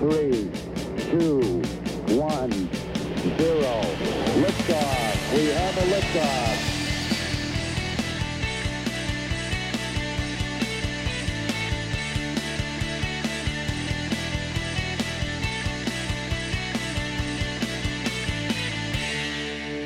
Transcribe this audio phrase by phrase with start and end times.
[0.00, 0.50] three,
[1.12, 1.60] two,
[2.16, 2.50] one,
[3.36, 3.74] zero.
[4.40, 5.34] Liftoff.
[5.34, 6.56] We have a liftoff.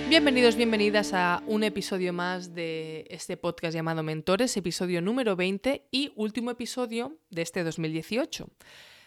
[0.09, 6.13] Bienvenidos, bienvenidas a un episodio más de este podcast llamado Mentores, episodio número 20 y
[6.15, 8.47] último episodio de este 2018.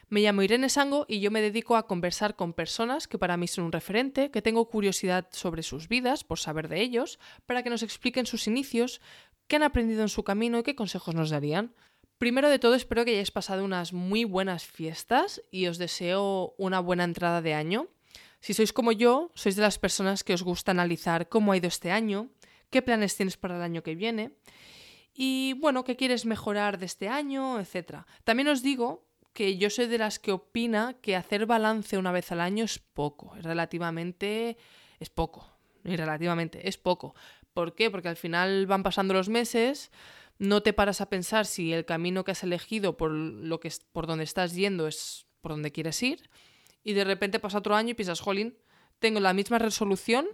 [0.10, 3.46] Me llamo Irene Sango y yo me dedico a conversar con personas que para mí
[3.46, 7.70] son un referente, que tengo curiosidad sobre sus vidas, por saber de ellos, para que
[7.70, 9.02] nos expliquen sus inicios,
[9.48, 11.74] qué han aprendido en su camino y qué consejos nos darían.
[12.20, 16.80] Primero de todo, espero que hayáis pasado unas muy buenas fiestas y os deseo una
[16.80, 17.88] buena entrada de año.
[18.40, 21.68] Si sois como yo, sois de las personas que os gusta analizar cómo ha ido
[21.68, 22.30] este año,
[22.70, 24.32] qué planes tienes para el año que viene
[25.14, 28.06] y, bueno, qué quieres mejorar de este año, etc.
[28.24, 29.07] También os digo
[29.38, 32.80] que yo soy de las que opina que hacer balance una vez al año es
[32.80, 34.58] poco, relativamente
[35.00, 35.48] es poco,
[35.86, 37.14] y relativamente es poco.
[37.54, 37.92] ¿Por qué?
[37.92, 39.92] Porque al final van pasando los meses,
[40.40, 44.08] no te paras a pensar si el camino que has elegido por lo que por
[44.08, 46.32] donde estás yendo es por donde quieres ir
[46.84, 48.58] y de repente pasa otro año y piensas, jolín,
[48.98, 50.26] tengo la misma resolución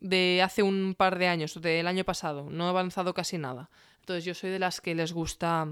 [0.00, 3.68] de hace un par de años, del año pasado, no he avanzado casi nada.
[4.00, 5.68] Entonces yo soy de las que les gusta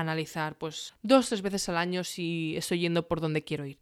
[0.00, 3.78] analizar pues dos, tres veces al año si estoy yendo por donde quiero ir.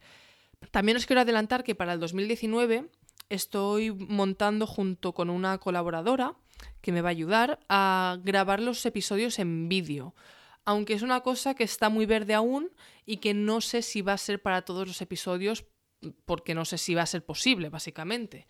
[0.71, 2.91] También os quiero adelantar que para el 2019
[3.29, 6.37] estoy montando junto con una colaboradora
[6.81, 10.15] que me va a ayudar a grabar los episodios en vídeo.
[10.65, 12.71] Aunque es una cosa que está muy verde aún
[13.05, 15.67] y que no sé si va a ser para todos los episodios
[16.27, 18.47] porque no sé si va a ser posible, básicamente.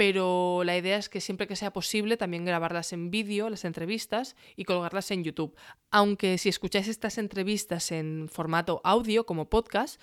[0.00, 4.34] Pero la idea es que siempre que sea posible también grabarlas en vídeo, las entrevistas,
[4.56, 5.54] y colgarlas en YouTube.
[5.90, 10.00] Aunque si escucháis estas entrevistas en formato audio como podcast,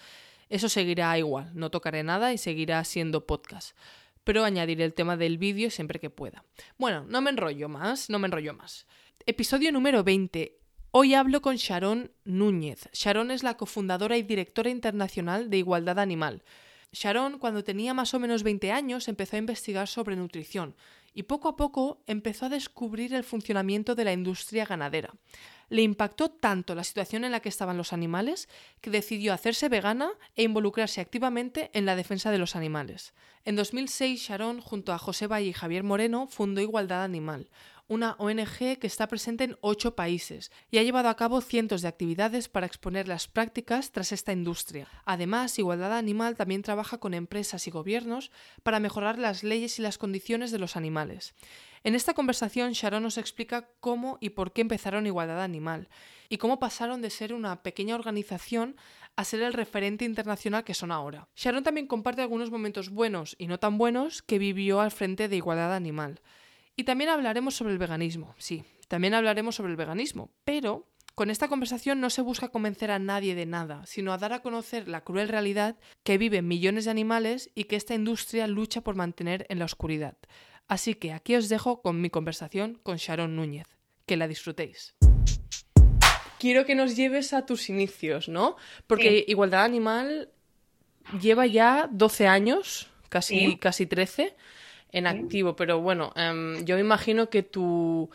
[0.49, 3.75] eso seguirá igual, no tocaré nada y seguirá siendo podcast.
[4.23, 6.45] Pero añadiré el tema del vídeo siempre que pueda.
[6.77, 8.85] Bueno, no me enrollo más, no me enrollo más.
[9.25, 10.59] Episodio número 20.
[10.91, 12.87] Hoy hablo con Sharon Núñez.
[12.93, 16.43] Sharon es la cofundadora y directora internacional de Igualdad Animal.
[16.91, 20.75] Sharon, cuando tenía más o menos 20 años, empezó a investigar sobre nutrición
[21.13, 25.15] y poco a poco empezó a descubrir el funcionamiento de la industria ganadera.
[25.69, 28.47] Le impactó tanto la situación en la que estaban los animales
[28.81, 33.13] que decidió hacerse vegana e involucrarse activamente en la defensa de los animales.
[33.45, 37.49] En 2006, Sharon, junto a José Valle y Javier Moreno, fundó Igualdad Animal,
[37.87, 41.87] una ONG que está presente en ocho países y ha llevado a cabo cientos de
[41.87, 44.87] actividades para exponer las prácticas tras esta industria.
[45.05, 48.31] Además, Igualdad Animal también trabaja con empresas y gobiernos
[48.63, 51.33] para mejorar las leyes y las condiciones de los animales.
[51.83, 55.87] En esta conversación, Sharon nos explica cómo y por qué empezaron Igualdad Animal
[56.27, 58.75] y cómo pasaron de ser una pequeña organización
[59.15, 61.27] a ser el referente internacional que son ahora.
[61.35, 65.37] Sharon también comparte algunos momentos buenos y no tan buenos que vivió al frente de
[65.37, 66.19] Igualdad Animal.
[66.79, 71.47] Y también hablaremos sobre el veganismo, sí, también hablaremos sobre el veganismo, pero con esta
[71.47, 75.01] conversación no se busca convencer a nadie de nada, sino a dar a conocer la
[75.01, 79.57] cruel realidad que viven millones de animales y que esta industria lucha por mantener en
[79.57, 80.17] la oscuridad.
[80.67, 83.65] Así que aquí os dejo con mi conversación con Sharon Núñez.
[84.05, 84.93] Que la disfrutéis.
[86.37, 88.55] Quiero que nos lleves a tus inicios, ¿no?
[88.85, 90.29] Porque Igualdad Animal
[91.19, 94.35] lleva ya 12 años, casi, casi 13
[94.91, 98.09] en activo, pero bueno, em, yo me imagino que tu,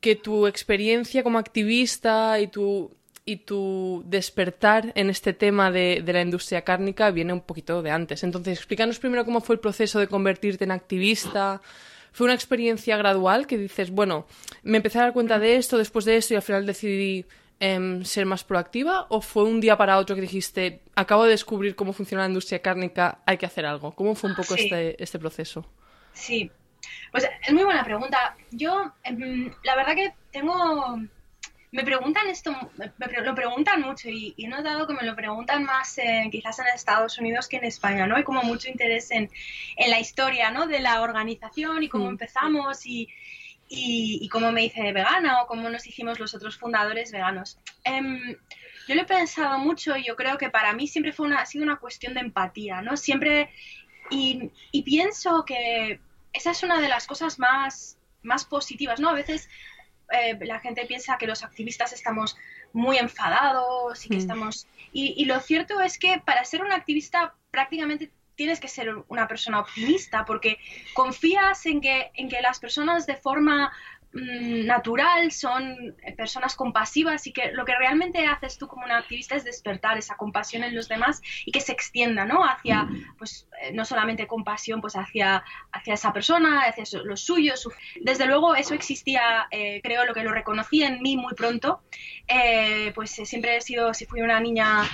[0.00, 2.90] que tu experiencia como activista y tu,
[3.24, 7.90] y tu despertar en este tema de, de, la industria cárnica viene un poquito de
[7.90, 8.24] antes.
[8.24, 11.60] Entonces, explícanos primero cómo fue el proceso de convertirte en activista.
[12.12, 14.26] ¿Fue una experiencia gradual que dices, bueno,
[14.62, 17.24] me empecé a dar cuenta de esto, después de esto y al final decidí
[17.60, 19.06] em, ser más proactiva?
[19.10, 22.60] ¿O fue un día para otro que dijiste, acabo de descubrir cómo funciona la industria
[22.60, 23.92] cárnica, hay que hacer algo?
[23.92, 25.64] ¿Cómo fue un poco este, este proceso?
[26.12, 26.50] Sí,
[27.12, 28.36] pues es muy buena pregunta.
[28.50, 30.98] Yo, em, la verdad que tengo,
[31.72, 35.96] me preguntan esto, me, lo preguntan mucho y, he notado que me lo preguntan más
[36.30, 38.16] quizás en Estados Unidos que en España, ¿no?
[38.16, 39.30] Hay como mucho interés en,
[39.76, 40.66] en la historia, ¿no?
[40.66, 42.10] De la organización y cómo mm.
[42.10, 43.08] empezamos y,
[43.68, 47.58] y, cómo me hice vegana o cómo nos hicimos los otros fundadores veganos.
[47.84, 48.36] Em,
[48.88, 51.46] yo lo he pensado mucho y yo creo que para mí siempre fue una, ha
[51.46, 52.96] sido una cuestión de empatía, ¿no?
[52.96, 53.50] Siempre
[54.10, 56.00] y, pienso que
[56.32, 59.08] esa es una de las cosas más, más positivas, ¿no?
[59.08, 59.48] A veces
[60.12, 62.36] eh, la gente piensa que los activistas estamos
[62.72, 64.20] muy enfadados y que mm.
[64.20, 64.66] estamos...
[64.92, 69.60] Y, lo cierto es que para ser un activista prácticamente tienes que ser una persona
[69.60, 70.58] optimista porque
[70.94, 73.72] confías en que, en que las personas de forma
[74.12, 79.36] mm, natural, son personas compasivas y que lo que realmente haces tú como una activista
[79.36, 82.44] es despertar esa compasión en los demás y que se extienda, ¿no?
[82.44, 87.68] Hacia, pues, eh, no solamente compasión, pues hacia, hacia esa persona, hacia los suyos.
[88.00, 91.82] Desde luego eso existía, eh, creo, lo que lo reconocí en mí muy pronto,
[92.26, 94.88] eh, pues siempre he sido, si fui una niña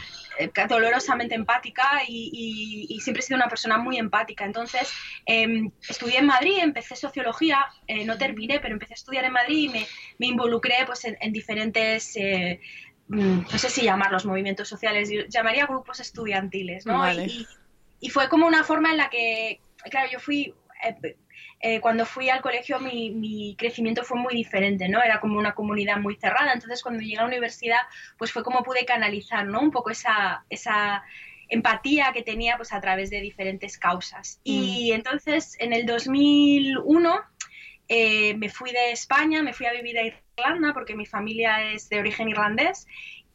[0.69, 4.45] dolorosamente empática y, siempre he sido una persona muy empática.
[4.45, 4.93] Entonces,
[5.25, 9.59] em, estudié en Madrid, empecé sociología, eh, no terminé, pero empecé a estudiar en Madrid
[9.59, 9.87] y me,
[10.19, 12.61] me involucré pues, en, diferentes, eh,
[13.09, 17.11] mm, no sé si llamarlos movimientos sociales, llamaría grupos estudiantiles, ¿no?
[17.13, 17.47] Y,
[18.01, 19.61] y, fue como una forma en la que,
[19.91, 20.55] claro, yo fui...
[21.61, 25.03] Eh, cuando fui al colegio mi, mi, crecimiento fue muy diferente, ¿no?
[25.03, 27.81] Era como una comunidad muy cerrada, entonces cuando llegué a la universidad,
[28.19, 29.61] pues fue como pude canalizar, ¿no?
[29.61, 31.03] Un poco esa, esa
[31.49, 34.41] empatía que tenía pues a través de diferentes causas.
[34.45, 34.95] Y mm.
[34.95, 37.21] entonces en el 2001
[37.89, 41.89] eh, me fui de España, me fui a vivir a Irlanda porque mi familia es
[41.89, 42.87] de origen irlandés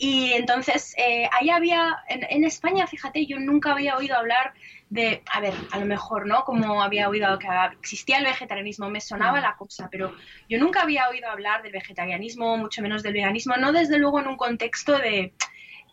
[0.03, 4.51] y entonces eh, ahí había, en, en, España, fíjate, yo nunca había oído hablar
[4.89, 6.43] de, a ver, a lo mejor, ¿no?
[6.43, 7.47] Como había oído que
[7.79, 9.43] existía el vegetarianismo, me sonaba mm.
[9.43, 10.15] la cosa, pero
[10.49, 14.27] yo nunca había oído hablar del vegetarianismo, mucho menos del veganismo, no desde luego en
[14.27, 15.35] un contexto de,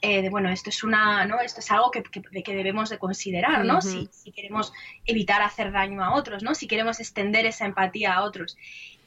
[0.00, 1.40] eh, de bueno, esto es una, ¿no?
[1.40, 3.82] Esto es algo que, que, debemos de considerar, ¿no?
[3.82, 4.72] si, si, queremos
[5.04, 6.54] evitar hacer daño a otros, ¿no?
[6.54, 8.56] Si queremos extender esa empatía a otros.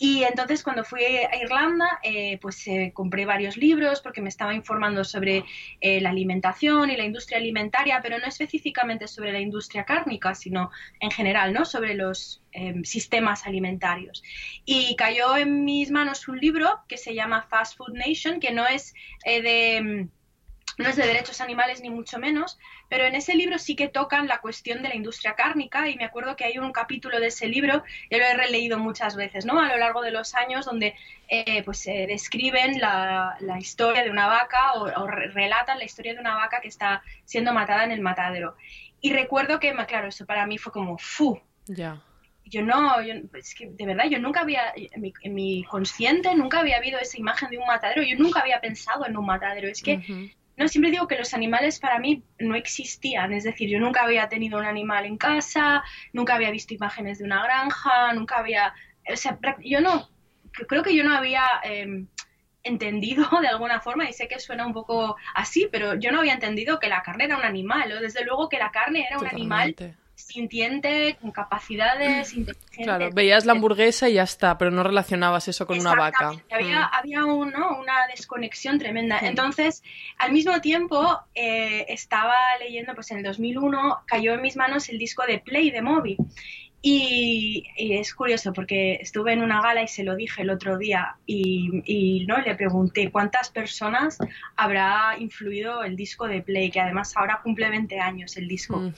[0.03, 4.55] Y entonces cuando fui a Irlanda, eh, pues eh, compré varios libros porque me estaba
[4.55, 5.45] informando sobre
[5.79, 10.71] eh, la alimentación y la industria alimentaria, pero no específicamente sobre la industria cárnica, sino
[10.99, 11.65] en general, ¿no?
[11.65, 14.23] Sobre los em, sistemas alimentarios.
[14.65, 18.65] Y cayó en mis manos un libro que se llama Fast Food Nation, que no
[18.65, 20.09] es de em,
[20.77, 22.57] no es de derechos animales ni mucho menos,
[22.89, 26.05] pero en ese libro sí que tocan la cuestión de la industria cárnica y me
[26.05, 29.59] acuerdo que hay un capítulo de ese libro, yo lo he releído muchas veces, ¿no?
[29.59, 30.95] A lo largo de los años donde
[31.27, 36.35] eh, pues se describen la, historia de una vaca o, relatan la historia de una
[36.35, 38.55] vaca que está siendo matada en el matadero.
[39.01, 41.39] Y recuerdo que, claro, eso para mí fue como, ¡fu!
[41.67, 42.01] Ya.
[42.43, 46.59] Yo no, es que de verdad, yo nunca había, en mi, en mi, consciente nunca
[46.59, 49.81] había habido esa imagen de un matadero, yo nunca había pensado en un matadero, es
[49.81, 54.03] que no, siempre digo que los animales para mí no existían, es decir, yo nunca
[54.03, 58.73] había tenido un animal en casa, nunca había visto imágenes de una granja, nunca había,
[59.11, 60.09] o sea, yo no,
[60.67, 62.07] creo que yo no había em,
[62.63, 66.33] entendido de alguna forma, y sé que suena un poco así, pero yo no había
[66.33, 69.27] entendido que la carne era un animal, o desde luego que la carne era un
[69.27, 69.75] animal
[70.25, 72.83] sintiente, con capacidades, inteligente.
[72.83, 76.31] Claro, veías la hamburguesa y ya está, pero no relacionabas eso con una vaca.
[76.51, 76.89] Había, mm.
[76.93, 79.19] había una desconexión tremenda.
[79.21, 79.83] Entonces,
[80.17, 84.97] al mismo tiempo, eh, estaba leyendo, pues en el 2001 cayó en mis manos el
[84.97, 86.17] disco de Play de Moby.
[86.83, 91.15] Y, es curioso porque estuve en una gala y se lo dije el otro día
[91.27, 92.39] y, ¿no?
[92.39, 94.17] le pregunté cuántas personas
[94.55, 98.91] habrá influido el disco de Play, que además ahora cumple 20 años el disco.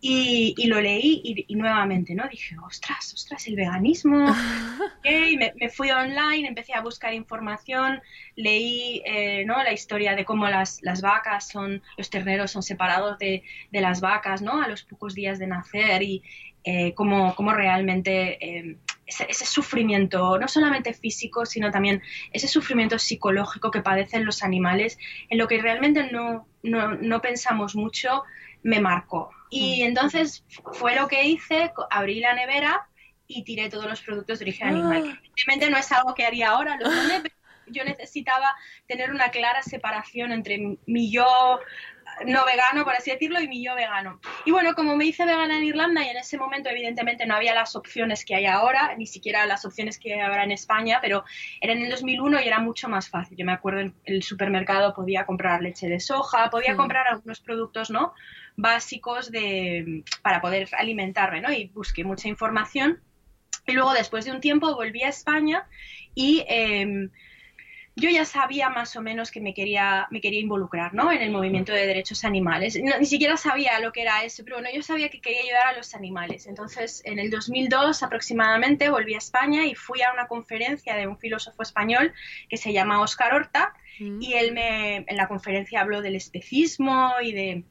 [0.00, 2.28] Y, lo leí y, nuevamente, ¿no?
[2.28, 4.26] Dije, ostras, ostras, el veganismo.
[4.98, 8.00] okay, me, me, fui online, empecé a buscar información,
[8.36, 9.60] leí eh, ¿no?
[9.62, 13.42] la historia de cómo las, las, vacas son, los terneros son separados de,
[13.72, 14.62] de, las vacas, ¿no?
[14.62, 16.22] A los pocos días de nacer y
[16.62, 22.02] eh, cómo, cómo, realmente eh, ese, ese, sufrimiento, no solamente físico, sino también
[22.32, 24.96] ese sufrimiento psicológico que padecen los animales,
[25.28, 28.22] en lo que realmente no, no, no pensamos mucho,
[28.62, 29.30] me marcó.
[29.50, 29.86] Y mm.
[29.86, 32.88] entonces fue lo que hice, abrí la nevera
[33.26, 35.04] y tiré todos los productos de origen animal.
[35.06, 35.18] Ah.
[35.20, 36.88] Evidentemente no es algo que haría ahora, lo
[37.22, 37.34] pero
[37.66, 41.60] yo necesitaba tener una clara separación entre mi yo
[42.26, 44.20] no vegano, por así decirlo, y mi yo vegano.
[44.44, 47.54] Y bueno, como me hice vegana en Irlanda y en ese momento evidentemente no había
[47.54, 51.24] las opciones que hay ahora, ni siquiera las opciones que hay ahora en España, pero
[51.60, 53.36] era en el 2001 y era mucho más fácil.
[53.36, 57.90] Yo me acuerdo en el supermercado podía comprar leche de soja, podía comprar algunos productos,
[57.90, 58.14] ¿no?
[58.58, 61.50] Básicos de, para poder alimentarme, ¿no?
[61.52, 63.00] Y busqué mucha información.
[63.66, 65.66] Y luego, después de un tiempo, volví a España
[66.14, 67.08] y em,
[67.94, 71.12] yo ya sabía más o menos que me quería, me quería involucrar ¿no?
[71.12, 72.76] en el movimiento de derechos animales.
[72.98, 75.76] ni siquiera sabía lo que era eso, pero bueno, yo sabía que quería ayudar a
[75.76, 76.48] los animales.
[76.48, 81.16] Entonces, en el 2002 aproximadamente volví a España y fui a una conferencia de un
[81.16, 82.12] filósofo español
[82.48, 84.20] que se llama Oscar Horta mm.
[84.20, 87.64] y él me, en la conferencia habló del especismo y de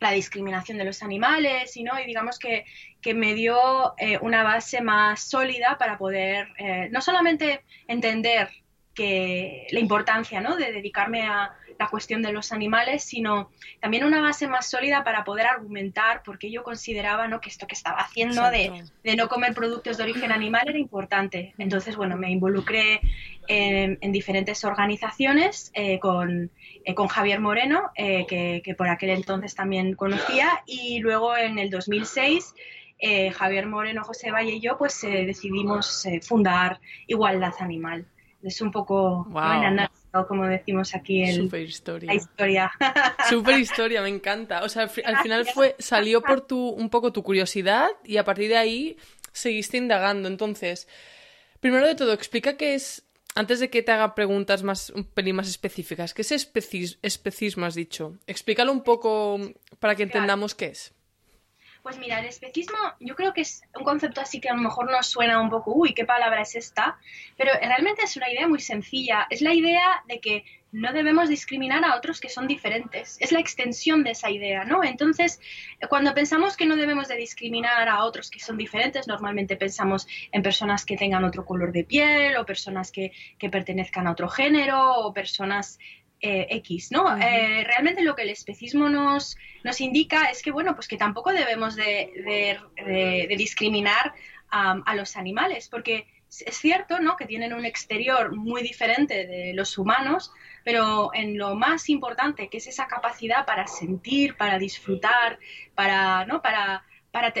[0.00, 1.98] la discriminación de los animales y, ¿no?
[1.98, 2.64] y digamos que,
[3.00, 8.50] que me dio eh, una base más sólida para poder eh, no solamente entender
[8.94, 10.56] que la importancia ¿no?
[10.56, 13.50] de dedicarme a la cuestión de los animales, sino
[13.80, 17.40] también una base más sólida para poder argumentar porque yo consideraba ¿no?
[17.40, 21.54] que esto que estaba haciendo de, de, no comer productos de origen animal era importante.
[21.58, 23.02] Entonces, bueno, me involucré
[23.48, 26.50] en, diferentes organizaciones eh, con,
[26.84, 31.58] eh, con, Javier Moreno, eh, que, que, por aquel entonces también conocía, y luego en
[31.58, 32.54] el 2006
[33.34, 38.06] Javier Moreno, José Valle y yo pues decidimos fundar Igualdad Animal.
[38.42, 40.26] Es un poco wow.
[40.26, 42.06] como decimos aquí el, Super historia.
[42.06, 42.72] la historia.
[43.28, 44.62] Super historia, me encanta.
[44.62, 48.48] O sea, al final fue salió por tu un poco tu curiosidad y a partir
[48.48, 48.96] de ahí
[49.32, 50.28] seguiste indagando.
[50.28, 50.88] Entonces,
[51.60, 53.05] primero de todo, explica qué es
[53.36, 57.74] antes de que te haga preguntas más, un pelín más específicas, ¿qué es especismo, has
[57.74, 58.18] dicho?
[58.26, 59.38] Explícalo un poco
[59.78, 60.94] para que entendamos qué es.
[61.82, 64.90] Pues mira, el especismo yo creo que es un concepto así que a lo mejor
[64.90, 66.98] nos suena un poco, uy, ¿qué palabra es esta?
[67.36, 69.26] Pero realmente es una idea muy sencilla.
[69.30, 70.44] Es la idea de que
[70.76, 73.16] no debemos discriminar a otros que son diferentes.
[73.18, 74.84] Es la extensión de esa idea, ¿no?
[74.84, 75.40] Entonces,
[75.88, 80.42] cuando pensamos que no debemos de discriminar a otros que son diferentes, normalmente pensamos en
[80.42, 85.00] personas que tengan otro color de piel o personas que, que pertenezcan a otro género
[85.00, 85.78] o personas
[86.20, 87.16] eh, X, ¿no?
[87.16, 91.32] Eh, realmente lo que el especismo nos, nos indica es que, bueno, pues que tampoco
[91.32, 92.58] debemos de,
[93.36, 94.14] discriminar
[94.50, 97.16] a los animales, porque es cierto, ¿no?
[97.16, 100.32] Que tienen un exterior muy diferente de los humanos,
[100.66, 105.38] pero en lo más importante, que es esa capacidad para sentir, para disfrutar,
[105.76, 106.42] para, ¿no?
[106.42, 106.82] Para,
[107.12, 107.32] para,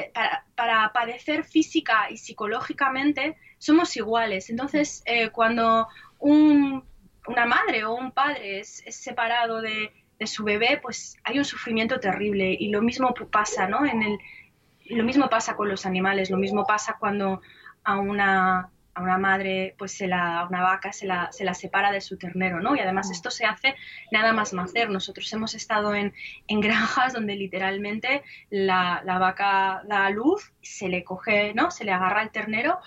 [0.54, 4.48] para, padecer física y psicológicamente, somos iguales.
[4.48, 5.88] Entonces, eh, cuando
[6.20, 6.84] un
[7.26, 9.92] una madre o un padre es, separado de,
[10.24, 13.84] su bebé, pues hay un sufrimiento terrible y lo mismo pasa, ¿no?
[13.84, 14.18] En el,
[14.84, 17.42] lo mismo pasa con los animales, lo mismo pasa cuando
[17.82, 21.52] a una, a una madre, pues se la, a una vaca se la, se la
[21.52, 22.74] separa de su ternero, ¿no?
[22.74, 23.76] Y además esto se hace
[24.10, 24.88] nada más nacer.
[24.88, 26.14] Nosotros hemos estado en,
[26.48, 31.70] en granjas donde literalmente la, la, vaca da a luz, se le coge, ¿no?
[31.70, 32.78] Se le agarra el ternero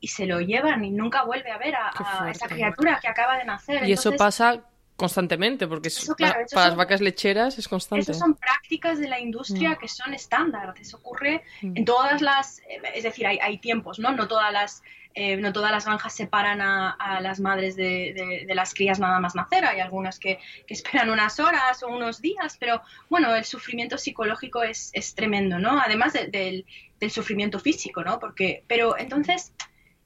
[0.00, 3.44] y se lo llevan y nunca vuelve a ver a, esa criatura que acaba de
[3.44, 3.86] nacer.
[3.86, 4.62] Y eso pasa
[4.98, 8.02] constantemente, porque para, las vacas lecheras es constante.
[8.02, 9.76] Esas son prácticas de la industria mm.
[9.76, 10.74] que son estándar.
[10.78, 11.76] Eso ocurre mm.
[11.76, 12.60] en todas las,
[12.96, 14.10] es decir, hay, hay tiempos, ¿no?
[14.10, 14.82] No todas las,
[15.14, 19.20] eh, no todas las granjas separan a, a las madres de, de, las crías nada
[19.20, 19.64] más nacer.
[19.64, 24.64] Hay algunas que, que, esperan unas horas o unos días, pero bueno, el sufrimiento psicológico
[24.64, 25.80] es, es tremendo, ¿no?
[25.80, 26.66] Además del,
[26.98, 28.18] del sufrimiento físico, ¿no?
[28.18, 29.52] Porque, pero entonces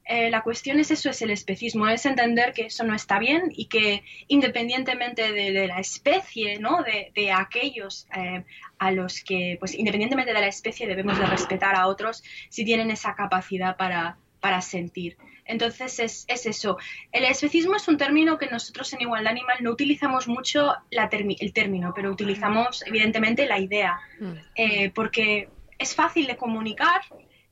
[0.04, 3.52] eh, la cuestión es eso, es el especismo, es entender que eso no está bien
[3.54, 6.82] y que independientemente de, la especie, ¿no?
[6.82, 8.44] de, aquellos eh,
[8.78, 12.90] a los que, pues independientemente de la especie, debemos de respetar a otros si tienen
[12.90, 15.16] esa capacidad para, para sentir.
[15.44, 16.78] Entonces es, es, eso.
[17.10, 21.52] El especismo es un término que nosotros en Igualdad Animal no utilizamos mucho la el
[21.52, 24.32] término, pero utilizamos evidentemente la idea, mm.
[24.56, 27.02] eh, porque es fácil de comunicar,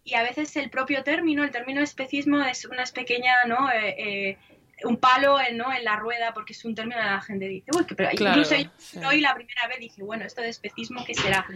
[0.04, 3.71] y a veces el propio término, el término especismo es una pequeña, ¿no?
[3.71, 4.38] Eh, eh,
[4.85, 5.73] un palo en, ¿no?
[5.73, 9.09] en la rueda porque es un término que la gente dice, uy, pero incluso yo
[9.09, 11.47] hoy la primera vez dije, bueno, esto de especismo, ¿qué será?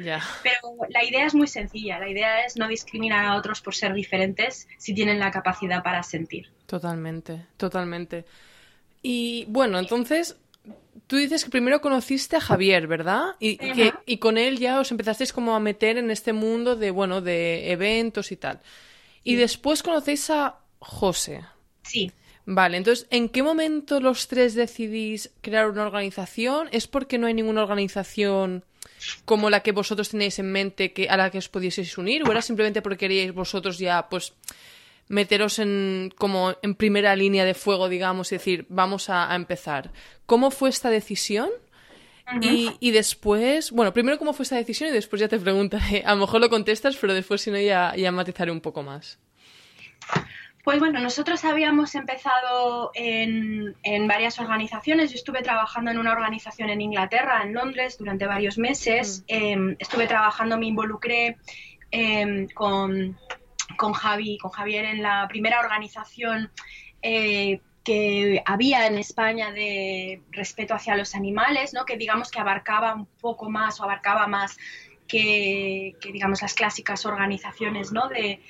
[0.43, 3.95] Pero la idea es muy sencilla, la idea es no discriminar a otros por ser
[3.95, 6.51] diferentes si tienen la capacidad para sentir.
[6.67, 8.25] Totalmente, totalmente.
[9.03, 10.37] Y bueno, entonces
[11.07, 13.37] tú dices que primero conociste a Javier, ¿verdad?
[13.39, 16.91] Y, que, y con él ya os empezasteis como a meter en este mundo de,
[16.91, 18.61] bueno, de eventos y tal.
[19.23, 21.45] Y después conocéis a José.
[21.83, 22.13] Sí.
[22.47, 26.69] Vale, entonces, ¿en qué momento los tres decidís crear una organización?
[26.73, 28.65] ¿Es porque no hay ninguna organización
[29.25, 32.23] como la que vosotros tenéis en mente que, a la que os pudieseis unir?
[32.23, 34.35] ¿O era simplemente porque queríais vosotros ya, pues,
[35.09, 39.93] meteros en como en primera línea de fuego, digamos, y decir, vamos a, empezar.
[40.27, 41.51] ¿Cómo fue esta decisión?
[42.41, 46.15] y, y, después, bueno, primero cómo fue esta decisión y después ya te preguntaré, a
[46.15, 49.19] lo mejor lo contestas, pero después si no ya, ya matizaré un poco más.
[50.65, 55.11] Pues bueno, nosotros habíamos empezado en, en, varias organizaciones.
[55.11, 59.25] Yo estuve trabajando en una organización en Inglaterra, en Londres, durante varios meses.
[59.27, 61.37] Em, estuve trabajando, me involucré
[61.91, 63.19] em, con
[63.77, 66.51] con Javi, con Javier en la primera organización
[67.03, 71.85] eh, que había en España de respeto hacia los animales, ¿no?
[71.85, 74.57] que digamos que abarcaba un poco más o abarcaba más
[75.07, 78.09] que, digamos las clásicas organizaciones ¿no?
[78.09, 78.41] de,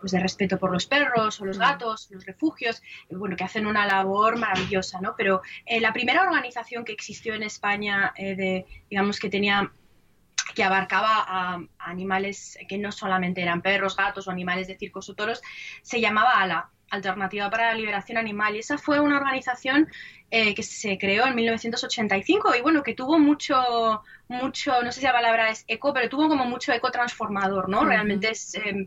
[0.00, 1.60] pues de, respeto por los perros o los mm.
[1.60, 5.14] gatos, los refugios, bueno, que hacen una labor maravillosa, ¿no?
[5.16, 9.72] Pero eh, la primera organización que existió en España, eh, de, digamos que tenía
[10.56, 15.14] que abarcaba a, animales que no solamente eran perros, gatos o animales de circos o
[15.14, 15.42] toros,
[15.82, 18.56] se llamaba ALA, Alternativa para la Liberación Animal.
[18.56, 19.88] Y esa fue una organización
[20.30, 25.06] eh, que se creó en 1985 y bueno, que tuvo mucho, mucho, no sé si
[25.06, 27.84] la palabra es eco, pero tuvo como mucho eco transformador, ¿no?
[27.84, 28.86] Realmente es, em,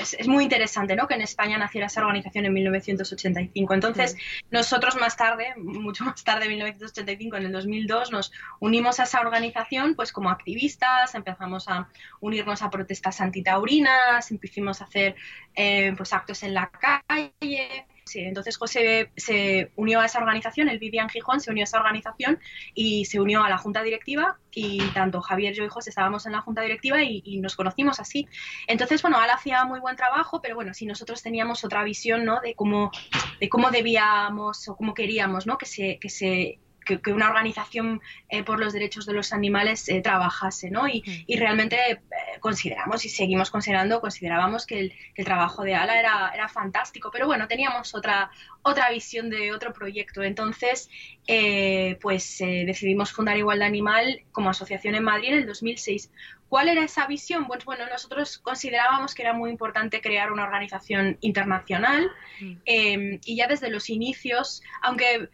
[0.00, 1.06] es, muy interesante ¿no?
[1.06, 3.74] que en España naciera esa organización en 1985.
[3.74, 4.16] Entonces,
[4.50, 9.20] nosotros más tarde, mucho más tarde, en 1985, en el 2002, nos unimos a esa
[9.20, 11.88] organización pues como activistas, empezamos a
[12.20, 15.16] unirnos a protestas antitaurinas, empezamos a hacer
[15.54, 21.08] eh, pues actos en la calle, Entonces José se unió a esa organización, el Vivian
[21.08, 22.38] Gijón se unió a esa organización
[22.74, 26.32] y se unió a la junta directiva y tanto Javier, yo y José estábamos en
[26.32, 28.26] la junta directiva y, nos conocimos así.
[28.66, 32.40] Entonces, bueno, él hacía muy buen trabajo, pero bueno, si nosotros teníamos otra visión, ¿no?
[32.40, 32.90] De cómo,
[33.40, 35.56] de cómo debíamos o cómo queríamos, ¿no?
[35.58, 36.58] Que se, que se
[36.96, 40.88] que, una organización eh, por los derechos de los animales eh, trabajase, ¿no?
[40.88, 41.38] Y, mm.
[41.38, 42.00] realmente eh,
[42.40, 47.48] consideramos y seguimos considerando, considerábamos que el, trabajo de ALA era, era, fantástico, pero bueno,
[47.48, 48.30] teníamos otra,
[48.62, 50.22] otra visión de otro proyecto.
[50.22, 50.88] Entonces,
[52.00, 56.10] pues decidimos fundar Igualdad Animal como asociación en Madrid en el 2006.
[56.48, 57.46] ¿Cuál era esa visión?
[57.46, 62.56] Pues bueno, nosotros considerábamos que era muy importante crear una organización internacional mm.
[62.64, 65.28] y ya desde los inicios, aunque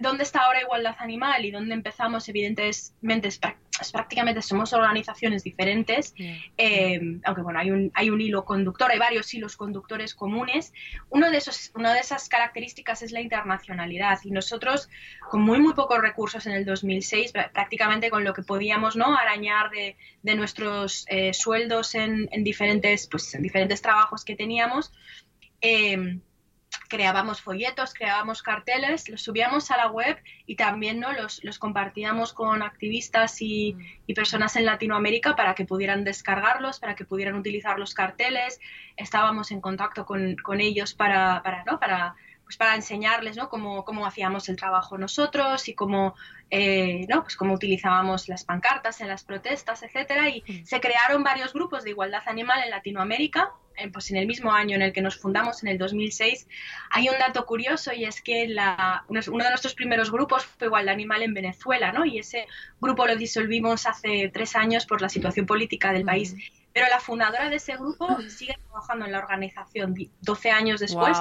[0.00, 3.42] dónde está ahora Igualdad Animal y dónde empezamos, evidentemente, es,
[3.92, 6.14] prácticamente somos organizaciones diferentes,
[6.56, 10.72] eh, aunque bueno, hay un, hay un hilo conductor, hay varios hilos conductores comunes.
[11.10, 14.88] Uno de esos, una de esas características es la internacionalidad y nosotros,
[15.30, 19.16] con muy, muy pocos recursos en el 2006, prácticamente con lo que podíamos ¿no?
[19.16, 24.92] arañar de, de nuestros eh, sueldos en, en, diferentes, pues, en diferentes trabajos que teníamos,
[25.60, 26.18] eh,
[26.88, 31.12] creábamos folletos, creábamos carteles, los subíamos a la web y también ¿no?
[31.12, 36.96] los, los compartíamos con activistas y, y, personas en Latinoamérica para que pudieran descargarlos, para
[36.96, 38.58] que pudieran utilizar los carteles.
[38.96, 41.78] Estábamos en contacto con, con ellos para, para, ¿no?
[41.78, 43.50] para, pues para enseñarles ¿no?
[43.50, 46.14] cómo, cómo hacíamos el trabajo nosotros y cómo,
[46.50, 47.22] eh, ¿no?
[47.22, 50.30] pues cómo utilizábamos las pancartas en las protestas, etcétera.
[50.30, 53.52] Y se crearon varios grupos de igualdad animal en Latinoamérica
[53.92, 56.48] pues en el mismo año en el que nos fundamos, en el 2006,
[56.90, 60.94] hay un dato curioso y es que la, uno de nuestros primeros grupos fue Igualdad
[60.94, 62.04] Animal en Venezuela, ¿no?
[62.04, 62.46] Y ese
[62.80, 66.34] grupo lo disolvimos hace tres años por la situación política del país.
[66.72, 71.18] Pero la fundadora de ese grupo sigue trabajando en la organización 12 años después,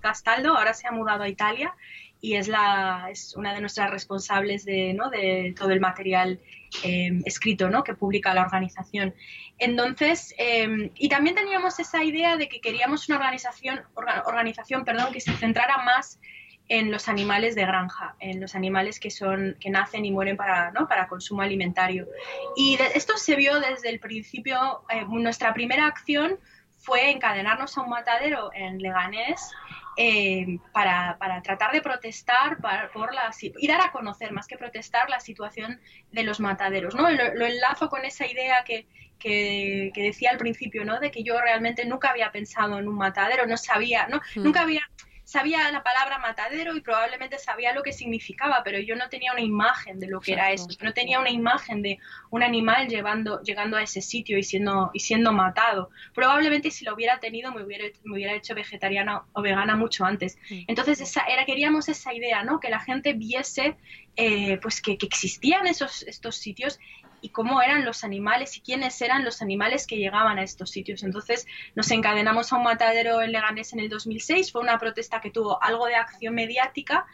[0.00, 1.74] Castaldo, ahora se ha mudado a Italia
[2.20, 5.10] y es, la, es una de nuestras responsables de, ¿no?
[5.10, 6.40] de todo el material
[6.82, 7.82] eh, escrito ¿no?
[7.82, 9.14] que publica la organización.
[9.58, 15.20] Entonces, eh, y también teníamos esa idea de que queríamos una organización, organización perdón, que
[15.20, 16.20] se centrara más
[16.68, 20.72] en los animales de granja, en los animales que son que nacen y mueren para,
[20.72, 20.88] ¿no?
[20.88, 22.08] para consumo alimentario.
[22.56, 24.82] Y esto se vio desde el principio.
[24.90, 26.38] Eh, nuestra primera acción
[26.78, 29.52] fue encadenarnos a un matadero en Leganés
[29.96, 32.58] eh, para, para, tratar de protestar
[32.92, 35.80] por la, y dar a conocer, más que protestar, la situación
[36.12, 36.94] de los mataderos.
[36.94, 37.10] ¿no?
[37.10, 38.86] Lo, enlazo con esa idea que,
[39.18, 41.00] que, decía al principio, ¿no?
[41.00, 44.18] de que yo realmente nunca había pensado en un matadero, no sabía, ¿no?
[44.34, 44.42] Hmm.
[44.44, 44.82] nunca había
[45.26, 49.40] sabía la palabra matadero y probablemente sabía lo que significaba, pero yo no tenía una
[49.40, 51.98] imagen de lo que era eso, no tenía una imagen de
[52.30, 55.90] un animal llevando, llegando a ese sitio y siendo, y siendo matado.
[56.14, 60.38] Probablemente si lo hubiera tenido me hubiera, me hubiera hecho vegetariana o vegana mucho antes.
[60.48, 62.60] Entonces esa, era, queríamos esa idea, ¿no?
[62.60, 63.76] Que la gente viese
[64.14, 66.78] eh, pues que, que, existían esos, estos sitios
[67.26, 71.02] y cómo eran los animales y quiénes eran los animales que llegaban a estos sitios.
[71.02, 75.32] Entonces nos encadenamos a un matadero en Leganés en el 2006, fue una protesta que
[75.32, 77.04] tuvo algo de acción mediática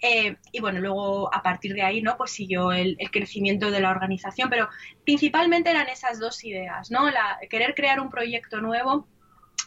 [0.00, 2.16] eh, y bueno, luego a partir de ahí, ¿no?
[2.16, 4.70] Pues siguió el, crecimiento de la organización, pero
[5.04, 7.02] principalmente eran esas dos ideas, ¿no?
[7.50, 9.06] Querer crear un proyecto nuevo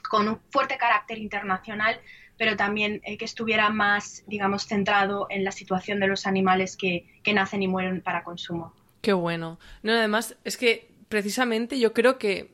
[0.10, 2.02] con un fuerte carácter internacional,
[2.38, 7.62] pero también que estuviera más, digamos, centrado en la situación de los animales que nacen
[7.62, 8.74] y mueren para consumo.
[9.02, 9.60] Qué bueno.
[9.84, 12.52] No, además, es que precisamente yo creo que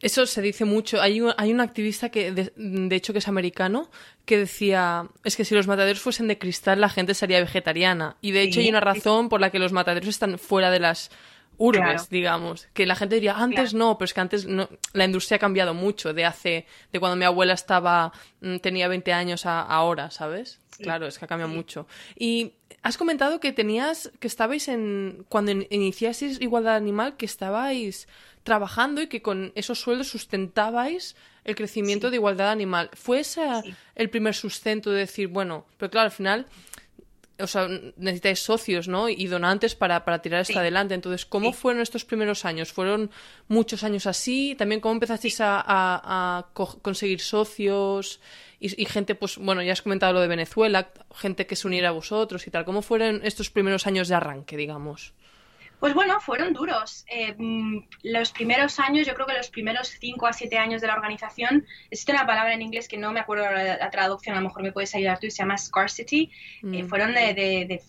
[0.00, 1.00] eso se dice mucho.
[1.00, 3.90] Hay un, hay un activista que, de, hecho, que es americano,
[4.24, 8.16] que decía, es que si los mataderos fuesen de cristal, la gente sería vegetariana.
[8.20, 11.10] Y de hecho hay una razón por la que los mataderos están fuera de las
[11.58, 12.68] urbes, digamos.
[12.72, 15.74] Que la gente diría, antes no, pero es que antes no, la industria ha cambiado
[15.74, 20.60] mucho de hace, de cuando mi abuela estaba, mm, tenía 20 años a, ahora, ¿sabes?
[20.78, 21.86] Claro, es que ha cambiado mucho.
[22.18, 28.08] Y has comentado que tenías, que estabais en, cuando iniciasteis Igualdad Animal, que estabais
[28.42, 31.14] trabajando y que con esos sueldos sustentabais
[31.44, 32.90] el crecimiento de Igualdad Animal.
[32.94, 33.42] ¿Fue ese
[33.94, 36.46] el primer sustento de decir, bueno, pero claro, al final
[37.42, 39.08] o sea, necesitáis socios, ¿no?
[39.08, 40.94] Y donantes para, para tirar esto adelante.
[40.94, 42.72] Entonces, ¿cómo fueron estos primeros años?
[42.72, 43.10] ¿Fueron
[43.48, 44.54] muchos años así?
[44.58, 46.46] ¿También cómo empezasteis a, a,
[46.82, 48.20] conseguir socios?
[48.60, 51.92] Y, gente, pues bueno, ya has comentado lo de Venezuela, gente que se uniera a
[51.92, 52.66] vosotros y tal.
[52.66, 55.14] ¿Cómo fueron estos primeros años de arranque, digamos?
[55.80, 57.06] Pues bueno, fueron duros.
[57.08, 60.88] Eh, mm, los primeros años, yo creo que los primeros cinco a siete años de
[60.88, 64.48] la organización, existe una palabra en inglés que no me acuerdo la, traducción, a lo
[64.48, 66.30] mejor me puedes ayudar tú, y se llama scarcity.
[66.64, 66.86] Eh, mm.
[66.86, 67.82] fueron de,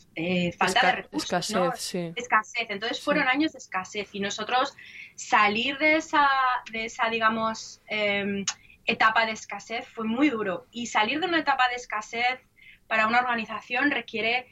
[0.57, 1.33] falta de recursos.
[1.33, 2.13] Escasez, sí.
[2.15, 2.67] Escasez.
[2.69, 4.73] Entonces fueron años de escasez y nosotros
[5.15, 6.29] salir de esa,
[6.71, 8.45] de esa digamos, em,
[8.91, 10.67] etapa de escasez fue muy duro.
[10.71, 12.39] Y salir de una etapa de escasez
[12.87, 14.47] para una organización requiere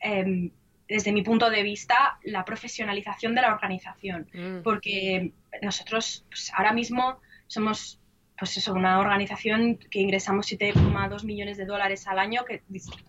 [0.00, 0.50] em,
[0.88, 4.28] desde mi punto de vista, la profesionalización de la organización.
[4.32, 4.62] Mm.
[4.62, 7.98] Porque nosotros pues, ahora mismo somos
[8.38, 12.62] pues eso, una organización que ingresamos 7,2 millones de dólares al año, que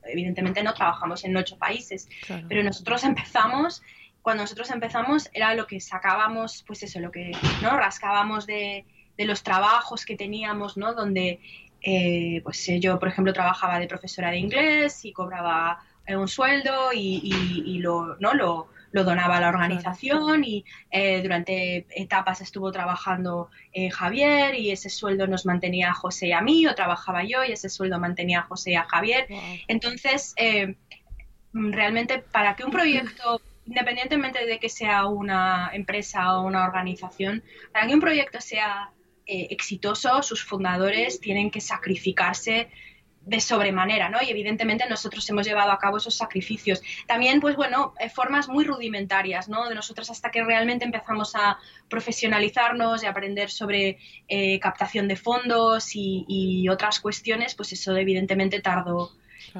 [0.04, 2.08] evidentemente no trabajamos en ocho países,
[2.48, 3.82] pero nosotros empezamos,
[4.22, 7.32] cuando nosotros empezamos era lo que sacábamos, pues eso, lo que
[7.64, 8.86] no rascábamos de,
[9.18, 10.94] de los trabajos que teníamos, ¿no?
[10.94, 11.40] Donde
[11.82, 17.80] eh, pues yo, por ejemplo, trabajaba de profesora de inglés y cobraba un sueldo y,
[17.80, 18.34] lo, ¿no?
[18.34, 24.92] Lo, donaba a la organización y eh, durante etapas estuvo trabajando eh, Javier y ese
[24.92, 28.42] sueldo nos mantenía a José y a mí o trabajaba yo y ese sueldo mantenía
[28.42, 29.26] a José y a Javier.
[29.68, 30.76] Entonces, eh,
[31.54, 37.88] realmente para que un proyecto, independientemente de que sea una empresa o una organización, para
[37.88, 38.92] que un proyecto sea
[39.26, 42.70] exitoso, sus fundadores tienen que sacrificarse
[43.26, 44.20] de sobremanera, ¿no?
[44.22, 46.82] Y evidentemente nosotros hemos llevado a cabo esos sacrificios.
[47.08, 49.70] También, pues bueno, eh, formas muy rudimentarias, ¿no?
[49.70, 51.58] De nosotros hasta que realmente empezamos a
[51.90, 59.12] profesionalizarnos y aprender sobre eh, captación de fondos y, otras cuestiones, pues eso evidentemente tardó,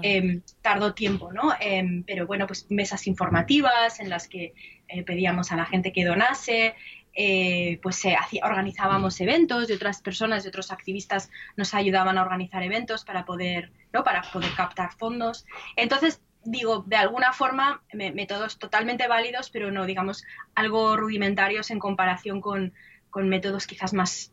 [0.02, 1.54] em, tardó tiempo, ¿no?
[1.60, 4.54] Em, pero bueno, pues mesas informativas en las que
[4.88, 6.76] eh, pedíamos a la gente que donase,
[7.14, 8.02] eh, pues
[8.42, 13.72] organizábamos eventos y otras personas y otros activistas nos ayudaban a organizar eventos para poder,
[13.92, 14.04] ¿no?
[14.04, 15.46] para poder captar fondos.
[15.76, 22.42] Entonces, digo, de alguna forma, métodos totalmente válidos, pero no, digamos, algo rudimentarios en comparación
[22.42, 22.74] con,
[23.10, 24.33] con métodos quizás más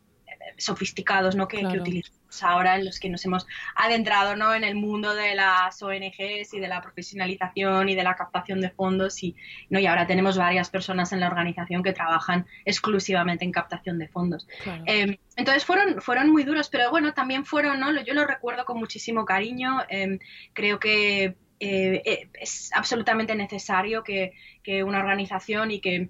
[0.57, 1.47] sofisticados ¿no?
[1.47, 4.53] que, que utilizamos ahora en los que nos hemos adentrado ¿no?
[4.53, 8.69] en el mundo de las ONGs y de la profesionalización y de la captación de
[8.69, 9.35] fondos y,
[9.69, 9.79] ¿no?
[9.79, 14.47] y ahora tenemos varias personas en la organización que trabajan exclusivamente en captación de fondos.
[14.85, 17.91] Em, entonces fueron, fueron muy duros, pero bueno, también fueron, ¿no?
[18.01, 20.19] yo lo recuerdo con muchísimo cariño, em,
[20.53, 26.09] creo que eh, eh, es absolutamente necesario que, que una organización y que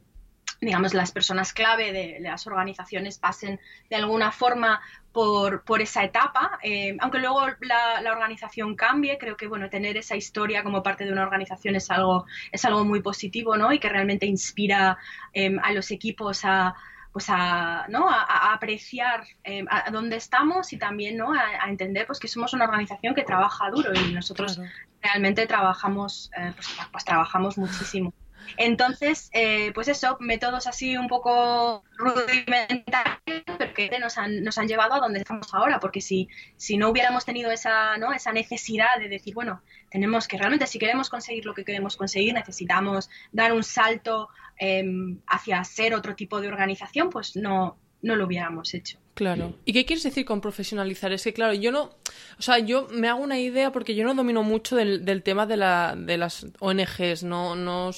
[0.61, 4.79] digamos, las personas clave de, las organizaciones pasen de alguna forma
[5.11, 9.97] por, por esa etapa, eh, aunque luego la, la, organización cambie, creo que bueno, tener
[9.97, 13.73] esa historia como parte de una organización es algo, es algo muy positivo, ¿no?
[13.73, 14.97] Y que realmente inspira
[15.33, 16.75] em, a los equipos a,
[17.11, 18.07] pues a, ¿no?
[18.09, 21.33] a, apreciar em, a, dónde estamos y también ¿no?
[21.33, 24.61] a, entender pues, que somos una organización que trabaja duro y nosotros
[25.01, 28.13] realmente trabajamos, eh, pues, pues, trabajamos muchísimo.
[28.57, 34.67] Entonces, eh, pues eso, métodos así un poco rudimentarios, pero que nos han, nos han
[34.67, 38.13] llevado a donde estamos ahora, porque si, si no hubiéramos tenido esa, ¿no?
[38.13, 42.33] esa necesidad de decir, bueno, tenemos que realmente, si queremos conseguir lo que queremos conseguir,
[42.33, 48.25] necesitamos dar un salto em, hacia ser otro tipo de organización, pues no, no lo
[48.25, 48.97] hubiéramos hecho.
[49.13, 49.53] Claro.
[49.65, 51.11] ¿Y qué quieres decir con profesionalizar?
[51.11, 51.91] Es que, claro, yo no.
[52.39, 55.45] O sea, yo me hago una idea porque yo no domino mucho del, del tema
[55.45, 57.23] de, la, de las ONGs.
[57.23, 57.91] No, no,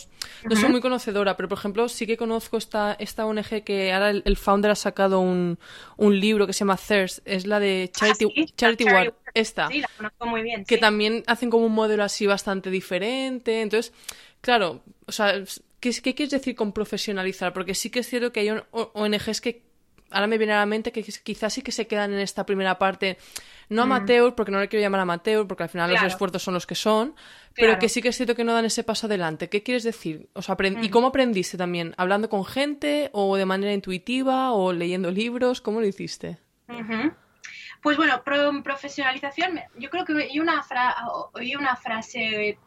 [0.43, 4.09] no soy muy conocedora, pero por ejemplo, sí que conozco esta, esta ONG que ahora
[4.09, 5.59] el, founder ha sacado un,
[5.97, 7.19] un, libro que se llama Thirst.
[7.25, 9.13] Es la de Charity, ah, Charity, War.
[9.33, 9.67] Esta.
[9.69, 10.65] Sí, la conozco muy bien.
[10.65, 13.61] Que también hacen como un modelo así bastante diferente.
[13.61, 13.93] Entonces,
[14.41, 15.41] claro, o sea,
[15.79, 17.53] ¿qué, ¿qué quieres decir con profesionalizar?
[17.53, 19.72] Porque sí que es cierto que hay ONGs que
[20.13, 22.77] ahora me viene a la mente que quizás sí que se quedan en esta primera
[22.77, 23.17] parte,
[23.69, 23.91] no mm.
[23.91, 26.75] amateur, porque no le quiero llamar amateur, porque al final los esfuerzos son los que
[26.75, 27.15] son,
[27.55, 29.49] pero que sí que es cierto que no dan ese paso adelante.
[29.49, 30.29] ¿Qué quieres decir?
[30.33, 30.91] O ¿Y mm.
[30.91, 31.93] cómo aprendiste también?
[31.97, 35.61] ¿Hablando con gente o de manera intuitiva o leyendo libros?
[35.61, 36.37] ¿Cómo lo hiciste?
[37.81, 40.63] Pues bueno, profesionalización, yo creo que oí una,
[41.33, 42.57] oí una frase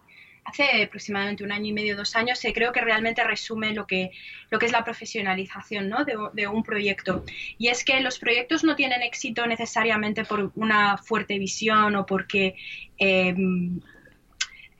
[0.46, 4.12] hace aproximadamente un año y medio, dos años, eh, creo que realmente resume lo que,
[4.50, 6.04] lo que es la profesionalización ¿no?
[6.04, 7.24] de, un proyecto.
[7.58, 12.54] Y es que los proyectos no tienen éxito necesariamente por una fuerte visión o porque...
[12.98, 13.80] Em,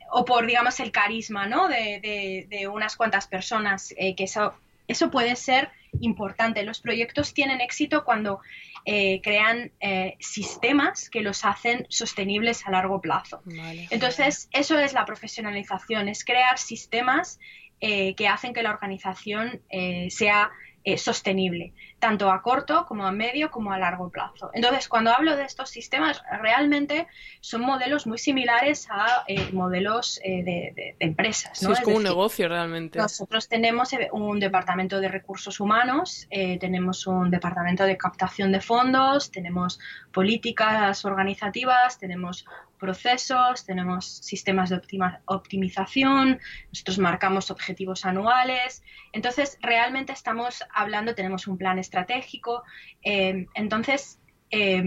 [0.09, 1.69] o por, digamos, el carisma ¿no?
[1.69, 4.55] de, unas cuantas personas, eh, que eso,
[4.87, 5.69] eso puede ser
[6.01, 6.63] importante.
[6.63, 8.41] Los proyectos tienen éxito cuando
[8.87, 13.43] eh, crean eh, sistemas que los hacen sostenibles a largo plazo.
[13.91, 17.39] Entonces, eso es la profesionalización, es crear sistemas
[17.81, 19.61] eh, que hacen que la organización
[20.09, 20.51] sea
[20.87, 24.51] eh, sostenible, tanto a corto como a medio como a largo plazo.
[24.53, 27.07] Entonces, cuando hablo de estos sistemas, realmente
[27.41, 31.63] son modelos muy similares a eh, modelos eh, de, empresas.
[31.63, 31.73] ¿no?
[31.73, 32.99] es, como un negocio realmente.
[32.99, 39.79] Nosotros tenemos un departamento de recursos humanos, tenemos un departamento de captación de fondos, tenemos
[40.13, 42.47] políticas organizativas, tenemos
[42.79, 44.81] procesos, tenemos sistemas de
[45.27, 46.39] optimización,
[46.73, 48.83] nosotros marcamos objetivos anuales.
[49.13, 52.63] Entonces, realmente estamos hablando, tenemos un plan estratégico.
[53.03, 54.21] Eh, entonces,
[54.51, 54.83] eh,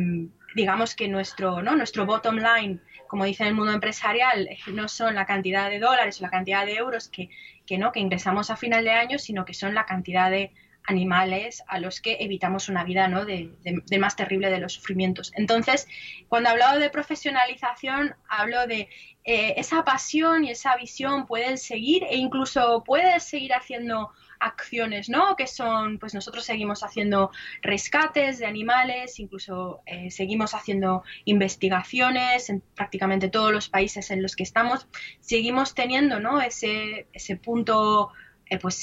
[0.56, 1.76] digamos que nuestro, ¿no?
[1.76, 6.24] nuestro bottom line, como dice el mundo empresarial, no son la cantidad de dólares o
[6.24, 7.30] la cantidad de euros que,
[7.66, 7.92] que, ¿no?
[7.92, 10.52] que ingresamos a final de año, sino que son la cantidad de
[10.90, 13.26] animales a los que evitamos una vida ¿no?
[13.26, 13.52] de,
[14.00, 15.32] más terrible de los sufrimientos.
[15.36, 15.88] Entonces,
[16.28, 18.90] cuando hablo de profesionalización, hablo de
[19.24, 25.36] eh, esa pasión y esa visión pueden seguir e incluso puedes seguir haciendo acciones, ¿no?
[25.36, 32.62] Que son, pues nosotros seguimos haciendo rescates de animales, incluso eh, seguimos haciendo investigaciones en
[32.76, 34.88] prácticamente todos los países en los que estamos.
[35.20, 36.42] Seguimos teniendo, ¿no?
[36.42, 38.12] Ese, ese punto,
[38.46, 38.76] eh, pues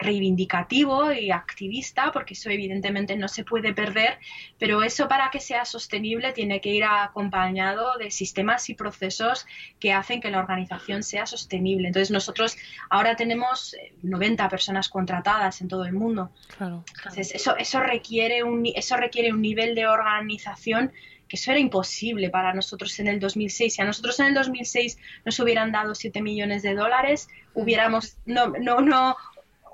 [0.00, 4.18] reivindicativo y activista, porque eso evidentemente no se puede perder,
[4.58, 9.46] pero eso para que sea sostenible tiene que ir acompañado de sistemas y procesos
[9.78, 11.88] que hacen que la organización sea sostenible.
[11.88, 12.56] Entonces nosotros
[12.88, 16.30] ahora tenemos 90 eh, personas contratadas en todo el mundo.
[16.58, 20.92] Entonces eso, eso, requiere un, eso requiere un nivel de organización
[21.28, 23.74] que eso era imposible para nosotros en el 2006.
[23.74, 28.48] Si a nosotros en el 2006 nos hubieran dado 7 millones de dólares, hubiéramos, no,
[28.48, 29.16] no, no,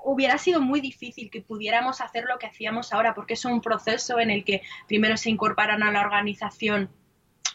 [0.07, 4.19] hubiera sido muy difícil que pudiéramos hacer lo que hacíamos ahora, porque es un proceso
[4.19, 6.89] en el que primero se incorporan a la organización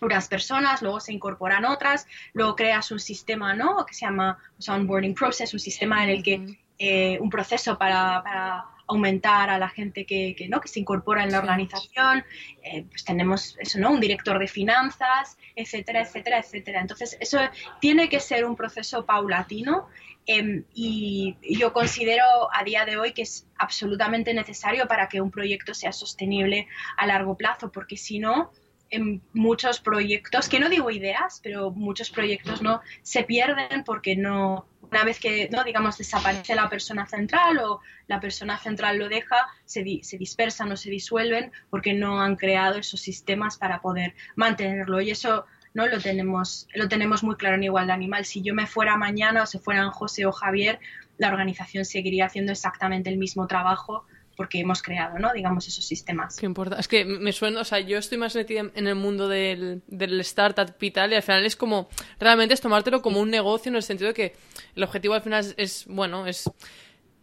[0.03, 3.87] unas personas, luego se incorporan otras, luego creas un sistema, ¿no?
[3.87, 4.37] Que se llama
[4.69, 10.07] onboarding process, un sistema en el que eh, un proceso para, aumentar a la gente
[10.07, 10.61] que, ¿no?
[10.61, 12.25] que se incorpora en la organización,
[12.63, 13.91] eh, pues tenemos eso, ¿no?
[13.91, 16.81] Un director de finanzas, etcétera, etcétera, etcétera.
[16.81, 17.39] Entonces, eso
[17.81, 19.89] tiene que ser un proceso paulatino
[20.27, 25.33] Em, y yo considero a día de hoy que es absolutamente necesario para que un
[25.33, 28.53] proyecto sea sostenible a largo plazo, porque si no,
[28.93, 34.67] en muchos proyectos, que no digo ideas, pero muchos proyectos no se pierden porque no,
[34.83, 39.49] una vez que, no digamos, desaparece la persona central o la persona central lo deja,
[39.65, 45.01] se, se dispersan o se disuelven porque no han creado esos sistemas para poder mantenerlo.
[45.01, 45.87] Y eso ¿no?
[45.87, 48.27] Lo tenemos, lo tenemos muy claro en Igualdad Animal.
[48.27, 50.79] Si yo me fuera mañana o se fueran José o Javier,
[51.17, 54.05] la organización seguiría haciendo exactamente el mismo trabajo
[54.37, 55.33] porque hemos creado, ¿no?
[55.33, 56.37] Digamos, esos sistemas.
[56.37, 56.79] Qué importa.
[56.79, 60.21] Es que me suena, o sea, yo estoy más metida en el mundo del, del
[60.21, 63.77] startup y tal, y al final es como, realmente es tomártelo como un negocio en
[63.77, 64.37] el sentido de que
[64.75, 66.51] el objetivo al final es bueno, es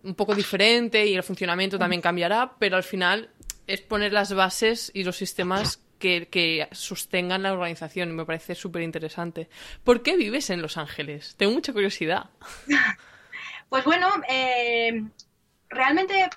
[0.03, 3.29] un poco diferente y el funcionamiento también cambiará, pero al final
[3.67, 8.81] es poner las bases y los sistemas que, sostengan la organización y me parece súper
[8.81, 9.49] interesante.
[9.83, 11.35] ¿Por qué vives en Los Ángeles?
[11.37, 12.29] Tengo mucha curiosidad.
[13.69, 15.03] Pues bueno, eh,
[15.69, 16.27] realmente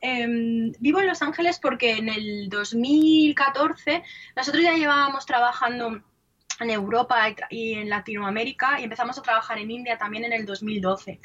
[0.00, 4.02] em, vivo en Los Ángeles porque en el 2014
[4.36, 6.02] nosotros ya llevábamos trabajando
[6.60, 11.18] en Europa y en Latinoamérica y empezamos a trabajar en India también en el 2012.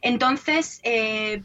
[0.00, 1.42] Entonces, eh,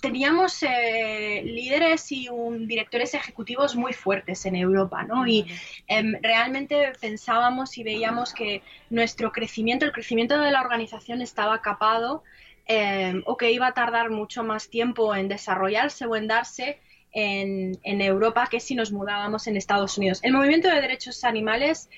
[0.00, 5.26] teníamos eh, líderes y un, directores ejecutivos muy fuertes en Europa, ¿no?
[5.26, 5.46] Y
[5.86, 12.22] em, realmente pensábamos y veíamos que nuestro crecimiento, el crecimiento de la organización estaba capado
[12.70, 16.78] em, o que iba a tardar mucho más tiempo en desarrollarse o en darse
[17.12, 20.20] en, en, Europa que si nos mudábamos en Estados Unidos.
[20.22, 21.88] El movimiento de derechos animales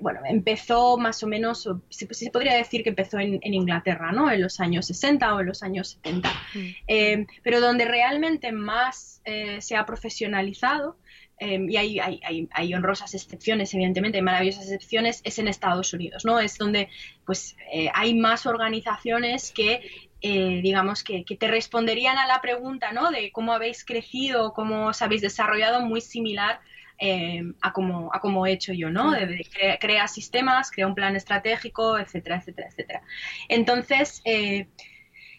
[0.00, 4.30] bueno, empezó más o menos, se, se podría decir que empezó en, Inglaterra, ¿no?
[4.30, 6.28] En los años 60 o en los años 70.
[6.54, 6.58] Mm.
[6.86, 10.96] Eh, pero donde realmente más eh, se ha profesionalizado,
[11.38, 16.24] eh, y hay, hay, hay, honrosas excepciones, evidentemente, hay maravillosas excepciones, es en Estados Unidos,
[16.24, 16.38] ¿no?
[16.38, 16.88] Es donde
[17.26, 17.56] pues
[17.94, 19.80] hay más organizaciones que
[20.22, 23.10] digamos, que, que, te responderían a la pregunta, ¿no?
[23.10, 26.60] De cómo habéis crecido, cómo os habéis desarrollado, muy similar
[27.04, 29.10] eh, a, como, a he hecho yo, ¿no?
[29.10, 29.44] De,
[29.80, 33.02] crea sistemas, crea un plan estratégico, etcétera, etcétera, etcétera.
[33.48, 34.68] Entonces, eh,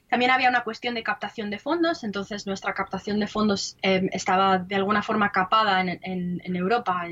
[0.09, 4.59] también había una cuestión de captación de fondos, entonces nuestra captación de fondos eh, estaba
[4.59, 7.07] de alguna forma capada en, en Europa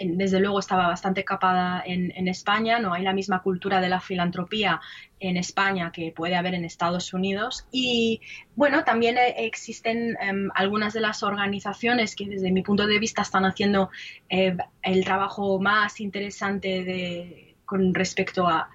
[0.00, 4.80] desde luego estaba bastante capada en, España, no hay la misma cultura de la filantropía
[5.20, 7.66] en España que puede haber en Estados Unidos.
[7.70, 8.20] Y
[8.56, 13.22] bueno, también eh, existen em, algunas de las organizaciones que desde mi punto de vista
[13.22, 13.90] están haciendo
[14.28, 18.68] eh, el trabajo más interesante de, con respecto a,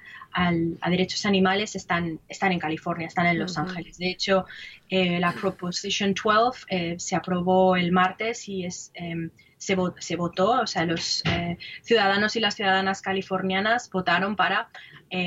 [0.82, 3.98] a derechos animales están, están en California, están en Los Ángeles.
[3.98, 4.46] De hecho,
[4.90, 10.62] eh, la Proposition 12 eh, se aprobó el martes y es, em, se, se, votó,
[10.62, 14.70] o sea, los eh, ciudadanos y las ciudadanas californianas votaron para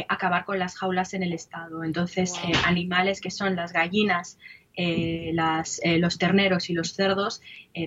[0.08, 1.84] acabar con las jaulas en el estado.
[1.84, 2.34] Entonces,
[2.66, 4.38] animales que son las gallinas,
[4.76, 7.40] las, los terneros y los cerdos,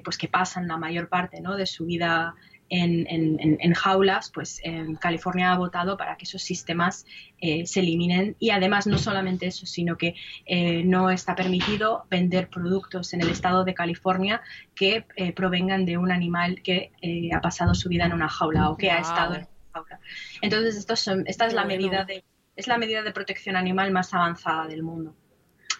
[0.04, 1.56] pues que pasan la mayor parte ¿no?
[1.56, 2.34] de su vida
[2.70, 4.62] en, jaulas, pues
[5.00, 7.06] California ha votado para que esos sistemas
[7.40, 12.50] eh, se eliminen y además no solamente eso, sino que eh, no está permitido vender
[12.50, 14.42] productos en el estado de California
[14.76, 16.92] que eh, provengan de un animal que
[17.34, 20.00] ha pasado su vida en una jaula o que ha estado en una jaula.
[20.42, 22.24] Entonces, estos son, esta es la medida de
[22.56, 25.16] es la medida de protección animal más avanzada del mundo.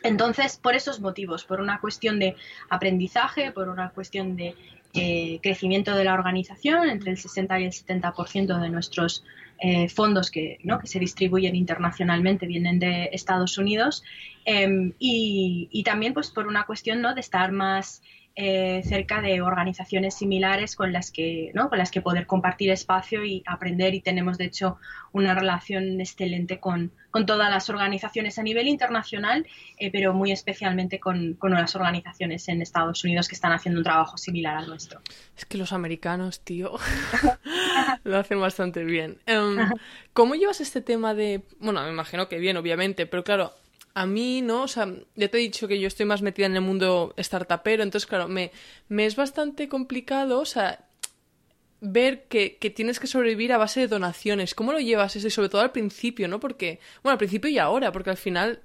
[0.02, 2.36] Entonces, por esos motivos, por una cuestión de
[2.70, 4.56] aprendizaje, por una cuestión de
[4.96, 9.24] eh, crecimiento de la organización, entre el 60 y el 70% de nuestros
[9.60, 14.04] eh, fondos que, que, se distribuyen internacionalmente vienen de Estados Unidos
[14.46, 17.16] em, y, y, también pues por una cuestión ¿no?
[17.16, 18.04] de estar más
[18.36, 21.70] eh, cerca de organizaciones similares con las que ¿no?
[21.70, 23.94] con las que poder compartir espacio y aprender.
[23.94, 24.78] Y tenemos de hecho
[25.12, 29.46] una relación excelente con, con todas las organizaciones a nivel internacional
[29.78, 33.84] eh, pero muy especialmente con, con las organizaciones en Estados Unidos que están haciendo un
[33.84, 35.02] trabajo similar al nuestro.
[35.38, 36.72] Es que los americanos tío
[38.04, 39.18] lo hacen bastante bien.
[39.26, 39.58] Em,
[40.14, 43.54] ¿cómo llevas este tema de bueno me imagino que bien obviamente pero claro
[43.94, 44.64] a mí, ¿no?
[44.64, 47.84] O sea, ya te he dicho que yo estoy más metida en el mundo startupero,
[47.84, 48.52] entonces, claro, me,
[48.90, 50.86] me es bastante complicado, o sea,
[51.80, 54.56] ver que, que, tienes que sobrevivir a base de donaciones.
[54.56, 55.28] ¿Cómo lo llevas eso?
[55.28, 56.40] Y sobre todo al principio, ¿no?
[56.40, 58.62] Porque, bueno, al principio y ahora, porque al final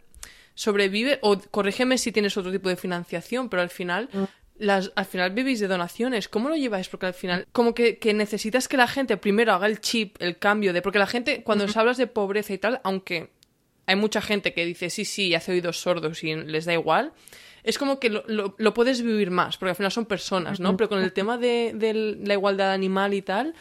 [0.55, 4.09] sobrevive, o corrígeme si tienes otro tipo de financiación, pero al final...
[4.13, 4.25] Mm.
[4.61, 6.27] Las, al final vivís de donaciones.
[6.27, 6.89] ¿Cómo lo lleváis?
[6.89, 10.37] Porque al final, como que, que, necesitas que la gente primero haga el chip, el
[10.37, 10.83] cambio de.
[10.83, 13.31] Porque la gente, cuando nos hablas de pobreza y tal, aunque
[13.89, 17.13] hay mucha gente que dice sí, sí, hace oídos sordos y les da igual.
[17.65, 20.77] Es como que lo, lo, puedes vivir más, porque al final son personas, ¿no?
[20.77, 23.55] Pero con el tema de, la igualdad animal y tal,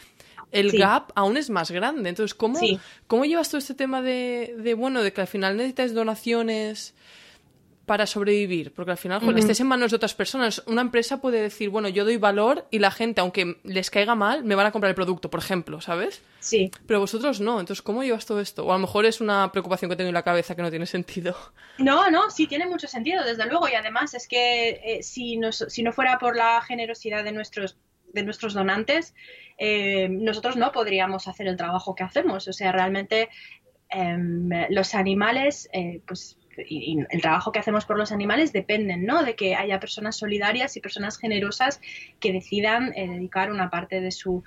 [0.52, 2.10] el gap aún es más grande.
[2.10, 2.60] Entonces, ¿cómo,
[3.08, 6.94] ¿cómo llevas todo este tema de, de, bueno, de que al final necesitas donaciones?
[7.88, 10.62] Para sobrevivir, porque al final, estés en manos de otras personas.
[10.68, 14.44] Una empresa puede decir, bueno, yo doy valor y la gente, aunque les caiga mal,
[14.44, 16.22] me van a comprar el producto, por ejemplo, ¿sabes?
[16.42, 16.70] Sí.
[16.86, 17.62] Pero vosotros no.
[17.62, 18.66] Entonces, ¿cómo llevas todo esto?
[18.66, 20.86] O a lo mejor es una preocupación que tengo en la cabeza que no tiene
[20.86, 21.34] sentido.
[21.78, 23.70] No, no, sí tiene mucho sentido, desde luego.
[23.70, 27.78] Y además es que eh, si, si no fuera por la generosidad de nuestros
[28.14, 29.14] de nuestros donantes,
[29.58, 32.48] eh, nosotros no podríamos hacer el trabajo que hacemos.
[32.48, 33.30] O sea, realmente
[33.90, 39.24] em, los animales, eh, pues y, el trabajo que hacemos por los animales dependen, ¿no?
[39.24, 41.82] De que haya personas solidarias y personas generosas
[42.20, 44.44] que decidan eh, dedicar una parte de su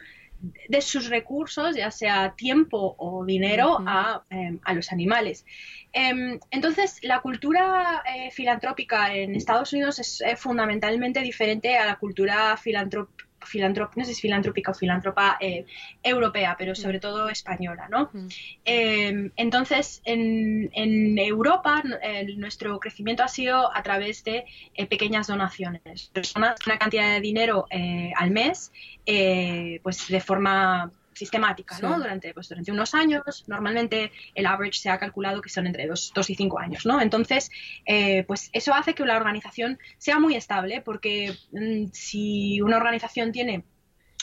[0.69, 5.45] de sus recursos, ya sea tiempo o dinero, a, em, a, los animales.
[5.93, 12.57] Em, entonces, la cultura eh, filantrópica en Estados Unidos es fundamentalmente diferente a la cultura
[12.57, 13.30] filantrópica
[13.97, 15.65] no sé si filantrópica o filántropa eh,
[16.03, 17.01] europea, pero sobre mm.
[17.01, 18.11] todo española, ¿no?
[18.13, 18.29] Mm.
[18.65, 20.71] Em, entonces, en,
[21.19, 21.83] Europa
[22.37, 28.13] nuestro crecimiento ha sido a través de eh, pequeñas donaciones, una cantidad de dinero eh,
[28.17, 28.73] al mes,
[29.83, 31.99] pues de forma sistemática, ¿no?
[31.99, 36.13] Durante, pues, durante unos años, normalmente el average se ha calculado que son entre dos,
[36.29, 37.01] y cinco años, ¿no?
[37.01, 37.51] Entonces,
[37.87, 43.33] eh, pues eso hace que la organización sea muy estable, porque mm, si una organización
[43.33, 43.65] tiene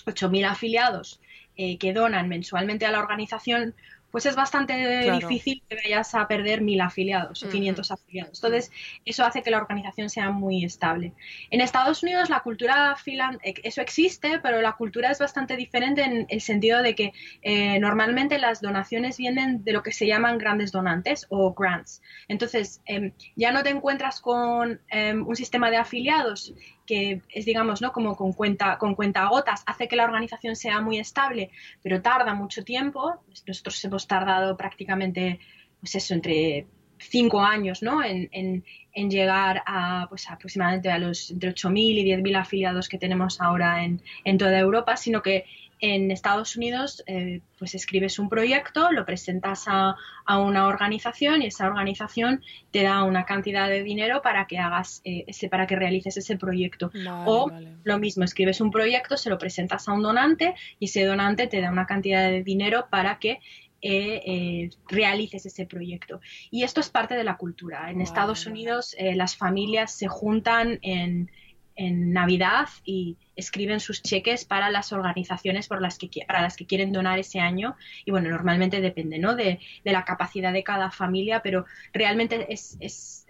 [0.06, 1.21] 8.000 afiliados
[1.56, 3.76] eh, que donan mensualmente a la organización,
[4.17, 8.39] pues es bastante difícil que vayas a perder mil afiliados o 500 afiliados.
[8.39, 8.71] Entonces,
[9.06, 11.13] eso hace que la organización sea muy estable.
[11.51, 16.01] En Estados Unidos la cultura filan eh, eso existe, pero la cultura es bastante diferente
[16.01, 20.39] en el sentido de que eh, normalmente las donaciones vienen de lo que se llaman
[20.39, 22.01] grandes donantes o grants.
[22.27, 26.56] Entonces, em, ya no te encuentras con em, un sistema de afiliados
[26.88, 27.91] que es, digamos, ¿no?
[27.91, 31.52] como con cuenta, con cuenta gotas, hace que la organización sea muy estable,
[31.84, 33.21] pero tarda mucho tiempo.
[33.45, 35.39] Nosotros hemos tardado prácticamente,
[35.80, 36.65] pues eso, entre
[36.97, 38.04] cinco años, ¿no?
[38.04, 38.63] En, en,
[39.12, 44.02] llegar a, pues aproximadamente a los entre 8.000 y 10.000 afiliados que tenemos ahora en,
[44.23, 45.45] en toda Europa, sino que
[45.80, 49.96] en Estados Unidos, eh, pues escribes un proyecto, lo presentas a,
[50.28, 55.24] una organización y esa organización te da una cantidad de dinero para que hagas eh,
[55.28, 56.92] ese, para que realices ese proyecto.
[57.26, 57.52] o
[57.84, 61.62] lo mismo, escribes un proyecto, se lo presentas a un donante y ese donante te
[61.62, 63.40] da una cantidad de dinero para que
[63.82, 66.19] eh, realices ese proyecto.
[66.52, 67.90] Y esto es parte de la cultura.
[67.90, 71.30] En Estados Unidos las familias se juntan en
[71.78, 76.65] en Navidad y escriben sus cheques para las organizaciones por las que, para las que
[76.65, 77.75] quieren donar ese año.
[78.04, 79.36] Y bueno, normalmente depende ¿no?
[79.36, 83.28] de, de la capacidad de cada familia, pero realmente es, es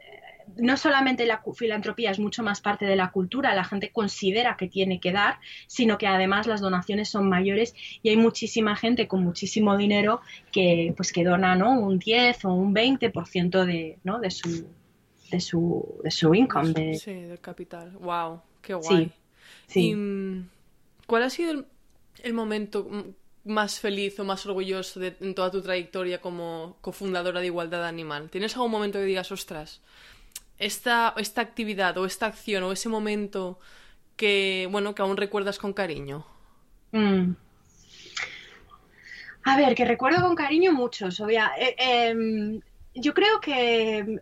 [0.56, 4.68] no solamente la filantropía es mucho más parte de la cultura, la gente considera que
[4.68, 9.24] tiene que dar, sino que además las donaciones son mayores y hay muchísima gente con
[9.24, 10.22] muchísimo dinero
[10.52, 11.80] que pues que dona ¿no?
[11.80, 14.20] un 10 o un 20% de, ¿no?
[14.20, 14.68] de su
[15.32, 16.74] de su, de su income.
[16.74, 16.96] De...
[16.96, 17.92] Sí, del capital.
[18.00, 19.12] Wow, qué guay.
[19.68, 20.50] Sí, mm,
[21.06, 21.66] ¿Cuál ha sido
[22.24, 22.88] el, momento
[23.46, 28.30] más feliz o más orgulloso de, en toda tu trayectoria como cofundadora de Igualdad Animal?
[28.30, 29.82] ¿Tienes algún momento que digas, ostras,
[30.60, 33.60] esta, esta actividad o esta acción o ese momento
[34.16, 36.26] que, bueno, que aún recuerdas con cariño?
[36.92, 37.34] Mm.
[39.44, 41.22] A ver, que recuerdo con cariño muchos.
[41.22, 41.52] Obvia.
[41.58, 42.60] Eh, em,
[42.94, 44.20] yo creo que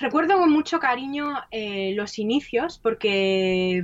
[0.00, 3.82] recuerdo con mucho cariño eh, los inicios porque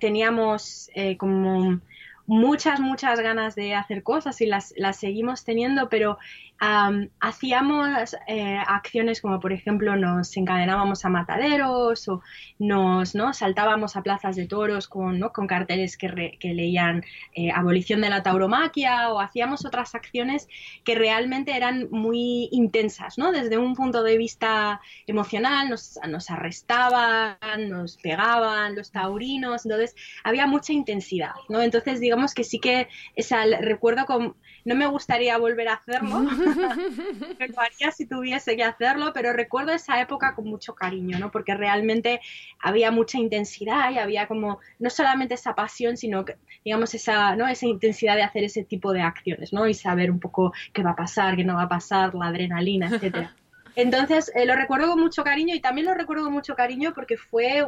[0.00, 1.80] teníamos eh, como
[2.26, 6.18] muchas, muchas ganas de hacer cosas y las, las seguimos teniendo, pero
[6.58, 12.22] hacíamos eh, acciones como por ejemplo nos encadenábamos a mataderos o
[12.58, 13.32] nos ¿no?
[13.34, 15.32] saltábamos a plazas de toros con, ¿no?
[15.32, 17.04] con carteles que, que leían
[17.34, 20.48] eh, abolición de la tauromaquia o hacíamos otras acciones
[20.84, 23.32] que realmente eran muy intensas, ¿no?
[23.32, 27.36] Desde un punto de vista emocional nos, arrestaban,
[27.68, 29.94] nos pegaban los taurinos, entonces
[30.24, 31.60] había mucha intensidad, ¿no?
[31.60, 37.60] Entonces digamos que sí que esa, recuerdo con no me gustaría volver a hacerlo, lo
[37.60, 41.30] haría si tuviese que hacerlo, pero recuerdo esa época con mucho cariño, ¿no?
[41.30, 42.20] Porque realmente
[42.60, 47.46] había mucha intensidad y había como, no solamente esa pasión, sino que, digamos, esa, ¿no?
[47.48, 49.66] esa intensidad de hacer ese tipo de acciones, ¿no?
[49.66, 52.88] Y saber un poco qué va a pasar, qué no va a pasar, la adrenalina,
[52.88, 53.34] etcétera.
[53.76, 57.18] Entonces, eh, lo recuerdo con mucho cariño y también lo recuerdo con mucho cariño porque
[57.18, 57.62] fue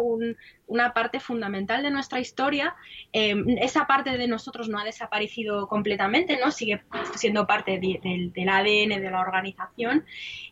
[0.67, 2.75] una parte fundamental de nuestra historia.
[3.13, 6.51] Em, esa parte de nosotros no ha desaparecido completamente, ¿no?
[6.51, 6.83] Sigue
[7.15, 10.07] siendo parte del ADN de la organización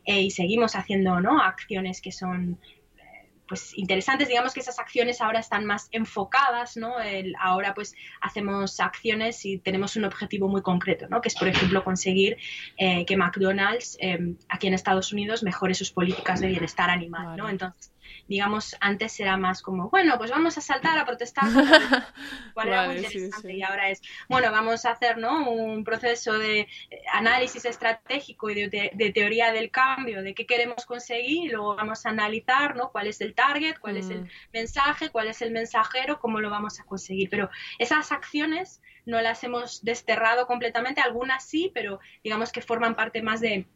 [0.04, 1.40] eh, y seguimos haciendo, ¿no?
[1.40, 2.58] Acciones que son
[3.48, 6.94] pues interesantes, digamos que esas acciones ahora están más enfocadas, ¿no?
[7.38, 11.20] ahora pues hacemos acciones y tenemos un objetivo muy concreto, ¿no?
[11.20, 12.36] Que es por ejemplo conseguir
[12.76, 17.48] eh, que McDonald's eh, aquí en Estados Unidos mejore sus políticas de bienestar animal, ¿no?
[17.48, 17.92] Entonces
[18.28, 21.44] digamos, antes era más como, bueno, pues vamos a saltar a protestar.
[22.64, 23.54] era muy interesante.
[23.54, 25.50] Y ahora es, bueno, vamos a hacer ¿no?
[25.50, 26.68] un proceso de eh,
[27.12, 32.10] análisis estratégico y de, teoría del cambio, de qué queremos conseguir, y luego vamos a
[32.10, 32.90] analizar ¿no?
[32.90, 34.28] cuál es el target, cuál es el mm.
[34.52, 37.30] mensaje, cuál es el mensajero, cómo lo vamos a conseguir.
[37.30, 43.22] Pero esas acciones no las hemos desterrado completamente, algunas sí, pero digamos que forman parte
[43.22, 43.66] más de,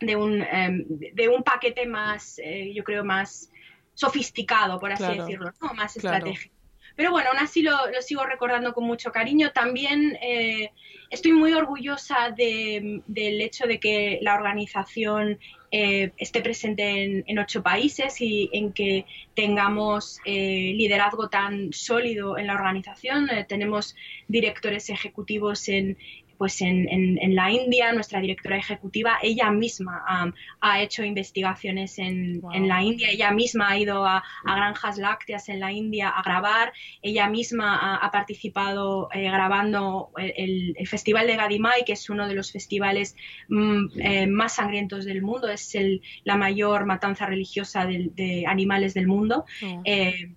[0.00, 3.50] de un, em, de un paquete más, eh, yo creo, más
[3.98, 5.74] sofisticado, por así decirlo, ¿no?
[5.74, 6.54] más estratégico.
[6.94, 9.50] Pero bueno, aún así lo, sigo recordando con mucho cariño.
[9.50, 10.70] También eh,
[11.10, 15.40] estoy muy orgullosa del hecho de que la organización
[15.72, 22.46] eh, esté presente en, ocho países y en que tengamos eh, liderazgo tan sólido en
[22.46, 23.28] la organización.
[23.48, 23.96] tenemos
[24.28, 25.96] directores ejecutivos en,
[26.38, 32.68] pues en, en, la India, nuestra directora ejecutiva, ella misma ha hecho investigaciones en, en,
[32.68, 36.72] la India, ella misma ha ido a, granjas lácteas en la India a grabar,
[37.02, 42.34] ella misma ha, participado eh, grabando el, el, Festival de Gadimai, que es uno de
[42.34, 43.16] los festivales
[43.48, 48.94] mm, eh, más sangrientos del mundo, es el, la mayor matanza religiosa de, de animales
[48.94, 49.44] del mundo.
[49.84, 50.30] Eh,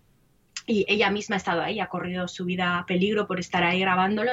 [0.72, 3.82] y ella misma ha estado ahí, ha corrido su vida a peligro por estar ahí
[3.82, 4.32] grabándolo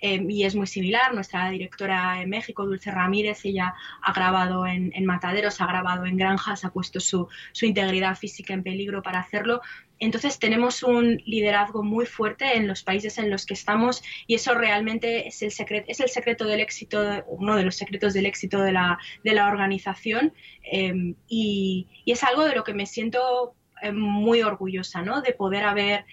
[0.00, 1.12] eh, y es muy similar.
[1.12, 6.64] Nuestra directora en México, Dulce Ramírez, ella ha grabado en, mataderos, ha grabado en granjas,
[6.64, 9.62] ha puesto su, su, integridad física en peligro para hacerlo.
[9.98, 14.54] Entonces tenemos un liderazgo muy fuerte en los países en los que estamos y eso
[14.54, 18.60] realmente es el secreto, es el secreto del éxito, uno de los secretos del éxito
[18.62, 20.32] de la, de la organización
[20.70, 23.56] eh, y, y es algo de lo que me siento
[23.92, 25.22] muy orgullosa ¿no?
[25.22, 26.04] de poder haber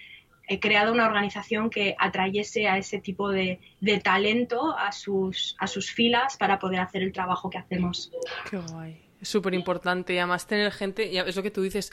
[0.46, 3.60] eh, creado una organización que atrayese a ese tipo de,
[4.02, 8.10] talento a sus, a sus filas para poder hacer el trabajo que hacemos.
[8.50, 9.02] Qué guay.
[9.20, 11.92] Es súper importante y además tener gente, es lo que tú dices,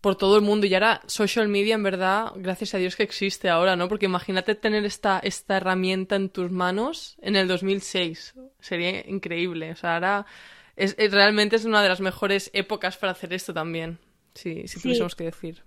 [0.00, 0.66] por todo el mundo.
[0.66, 3.88] Y ahora social media, en verdad, gracias a Dios que existe ahora, ¿no?
[3.88, 8.34] Porque imagínate tener esta, esta herramienta en tus manos en el 2006.
[8.60, 9.72] Sería increíble.
[9.72, 10.26] O sea, ahora
[10.76, 13.98] es, realmente es una de las mejores épocas para hacer esto también.
[14.34, 15.62] Sí, si tuviésemos que decir.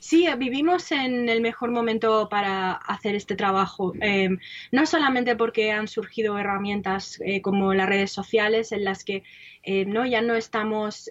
[0.00, 4.38] Sí, vivimos en el mejor momento para hacer este trabajo, em,
[4.72, 9.22] no solamente porque han surgido herramientas eh, como las redes sociales en las que
[9.62, 10.06] eh, ¿no?
[10.06, 11.10] ya no estamos,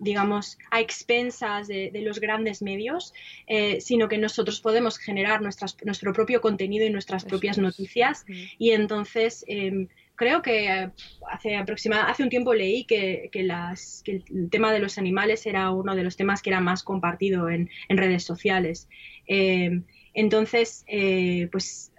[0.00, 3.14] digamos, a expensas de, los grandes medios,
[3.46, 8.26] eh, sino que nosotros podemos generar nuestras, nuestro propio contenido y nuestras propias noticias.
[8.58, 10.90] Y entonces em, creo que eh,
[11.30, 15.70] hace aproximadamente hace un tiempo leí que, las, que, el tema de los animales era
[15.70, 18.88] uno de los temas que era más compartido en, en redes sociales.
[19.26, 19.80] Eh,
[20.14, 21.90] entonces, eh, pues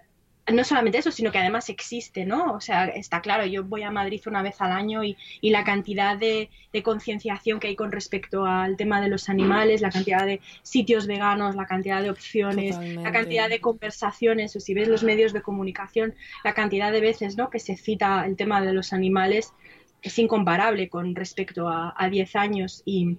[0.52, 2.52] no solamente eso, sino que además existe, ¿no?
[2.52, 5.64] O sea, está claro, yo voy a Madrid una vez al año y, y la
[5.64, 6.50] cantidad de,
[6.84, 11.56] concienciación que hay con respecto al tema de los animales, la cantidad de sitios veganos,
[11.56, 16.14] la cantidad de opciones, la cantidad de conversaciones, o si ves los medios de comunicación,
[16.44, 17.48] la cantidad de veces, ¿no?
[17.48, 19.54] Que se cita el tema de los animales
[20.02, 23.16] es incomparable con respecto a, a 10 años y,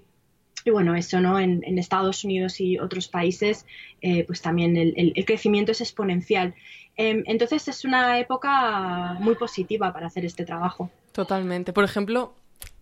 [0.67, 1.39] y bueno, eso, ¿no?
[1.39, 3.65] En, Estados Unidos y otros países,
[4.01, 6.55] eh, pues también el, el, crecimiento es exponencial.
[6.97, 10.89] Em, entonces es una época muy positiva para hacer este trabajo.
[11.11, 11.71] Totalmente.
[11.71, 12.33] Por ejemplo,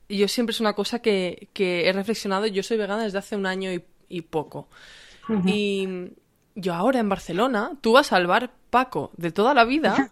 [0.07, 3.69] yo siempre es una cosa que, he reflexionado, yo soy vegana desde hace un año
[4.07, 4.69] y, poco.
[5.45, 5.87] Y
[6.55, 10.11] yo ahora en Barcelona, tú vas al bar Paco de toda la vida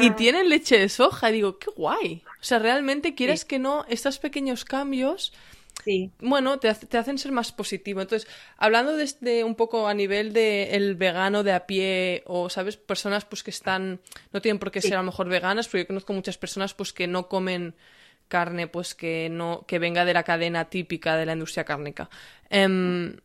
[0.00, 1.30] y tienen leche de soja.
[1.30, 2.22] Y digo, qué guay.
[2.26, 5.32] O sea, realmente quieres que no, estos pequeños cambios
[6.20, 8.00] bueno, te, hacen ser más positivo.
[8.00, 12.76] Entonces, hablando de, un poco a nivel de el vegano de a pie o, ¿sabes?
[12.76, 14.00] Personas pues que están,
[14.32, 16.92] no tienen por qué ser a lo mejor veganas, porque yo conozco muchas personas pues
[16.92, 17.74] que no comen
[18.28, 22.08] carne pues que no que venga de la cadena típica de la industria cárnica.
[22.50, 23.16] Eh,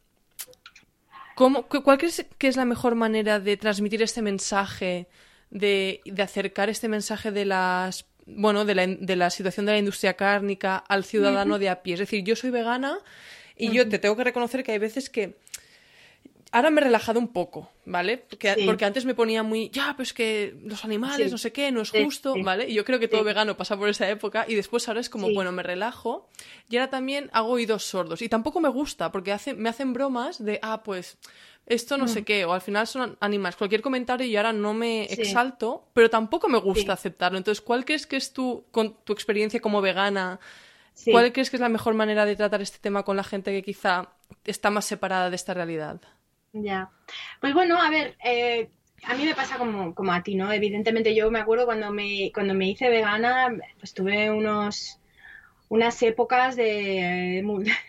[1.36, 5.08] ¿Cuál crees que es la mejor manera de transmitir este mensaje,
[5.52, 9.78] de, de acercar este mensaje de las bueno, de la, de la situación de la
[9.80, 11.96] industria cárnica al ciudadano de a pie.
[11.96, 13.00] Es decir, yo soy vegana
[13.56, 15.36] y yo te tengo que reconocer que hay veces que
[16.52, 18.18] ahora me he relajado un poco, ¿vale?
[18.18, 21.82] Porque, porque antes me ponía muy, ya, pues que los animales, no sé qué, no
[21.82, 22.70] es justo, ¿vale?
[22.70, 25.32] Y yo creo que todo vegano pasa por esa época y después ahora es como,
[25.34, 26.30] bueno, me relajo
[26.70, 28.22] y ahora también hago oídos sordos.
[28.22, 31.18] Y tampoco me gusta porque hace, me hacen bromas de, ah, pues
[31.68, 32.24] esto no sé mm.
[32.24, 33.58] qué, o al final son animales.
[33.58, 37.38] Cualquier comentario y ahora no me exalto, pero tampoco me gusta aceptarlo.
[37.38, 40.40] Entonces, ¿cuál crees que es tu, con tu experiencia como vegana?
[41.06, 43.64] ¿Cuál crees que es la mejor manera de tratar este tema con la gente que
[43.64, 44.10] quizá
[44.46, 46.00] está más separada de esta realidad?
[46.54, 46.90] Ya.
[47.42, 48.70] Pues bueno, a ver, eh,
[49.04, 50.52] a mí me pasa como, como a ti, ¿no?
[50.52, 55.00] Evidentemente yo me acuerdo cuando me, cuando me hice vegana, pues tuve unos
[55.70, 57.44] unas épocas de,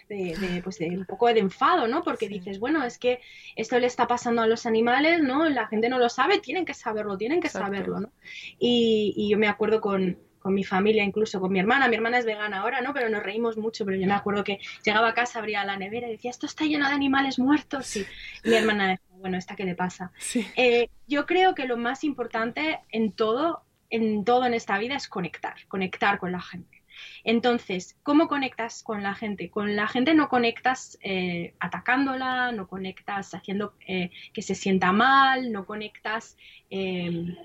[0.09, 2.03] de, pues de un poco de enfado, ¿no?
[2.03, 3.20] Porque dices, bueno, es que
[3.57, 5.49] esto le está pasando a los animales, ¿no?
[5.49, 8.11] La gente no lo sabe, tienen que saberlo, tienen que saberlo, ¿no?
[8.59, 12.18] Y, y, yo me acuerdo con, con mi familia, incluso con mi hermana, mi hermana
[12.18, 12.93] es vegana ahora, ¿no?
[12.95, 16.09] Pero nos reímos mucho, pero yo me acuerdo que llegaba a casa, abría la nevera
[16.09, 18.07] y decía, esto está lleno de animales muertos, y
[18.45, 20.12] mi hermana decía, bueno, ¿esta qué le pasa?
[20.57, 25.09] Eh, yo creo que lo más importante en todo, en todo en esta vida es
[25.09, 26.78] conectar, conectar con la gente
[27.24, 29.51] entonces, ¿cómo conectas con la gente?
[29.51, 35.53] Con la gente no conectas eh, atacándola, no conectas haciendo eh, que se sienta mal,
[35.53, 36.36] no conectas,
[36.70, 37.36] em,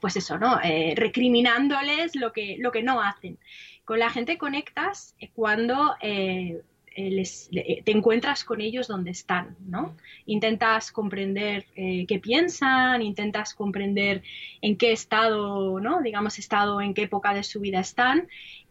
[0.00, 0.60] pues eso, ¿no?
[0.62, 3.38] Eh, recriminándoles lo que, lo que no hacen.
[3.84, 5.94] Con la gente conectas cuando
[6.96, 9.96] te encuentras con ellos donde están, ¿no?
[10.24, 14.22] Intentas comprender qué piensan, intentas comprender
[14.62, 16.00] en qué estado, ¿no?
[16.00, 18.28] Digamos, estado, en qué época de su vida están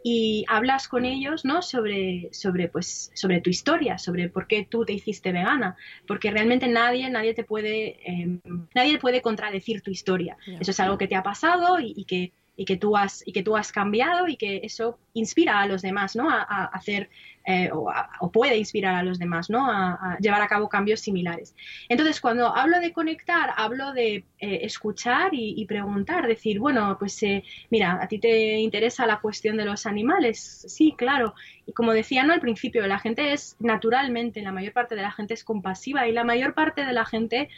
[0.08, 1.64] y hablas con ellos ¿no?
[1.64, 6.68] sobre, sobre, pues, sobre tu historia, sobre por qué tú te hiciste vegana, porque realmente
[6.68, 8.40] nadie, nadie te puede, eh,
[8.76, 10.38] nadie puede contradecir tu historia.
[10.60, 13.34] Eso es algo que te ha pasado y, y que y que tú has, y
[13.34, 16.30] que tú has cambiado y que eso inspira a los demás, ¿no?
[16.30, 17.10] A, hacer,
[17.45, 19.70] eh, o, puede inspirar a los demás, ¿no?
[19.70, 21.56] A, llevar a cabo cambios similares.
[21.89, 27.43] Entonces, cuando hablo de conectar, hablo de eh, escuchar y, preguntar, decir, bueno, pues eh,
[27.70, 30.66] mira, ¿a ti te interesa la cuestión de los animales?
[30.68, 31.34] Sí, claro.
[31.66, 32.34] Y como decía, ¿no?
[32.34, 36.12] Al principio, la gente es naturalmente, la mayor parte de la gente es compasiva y
[36.12, 37.49] la mayor parte de la gente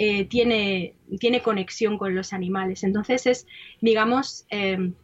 [0.00, 2.84] eh, tiene, tiene conexión con los animales.
[2.84, 3.46] Entonces es,
[3.80, 4.94] digamos, em,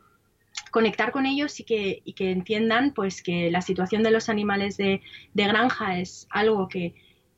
[0.70, 5.02] conectar con ellos y que, que, entiendan pues que la situación de los animales de,
[5.34, 6.94] granja es algo que,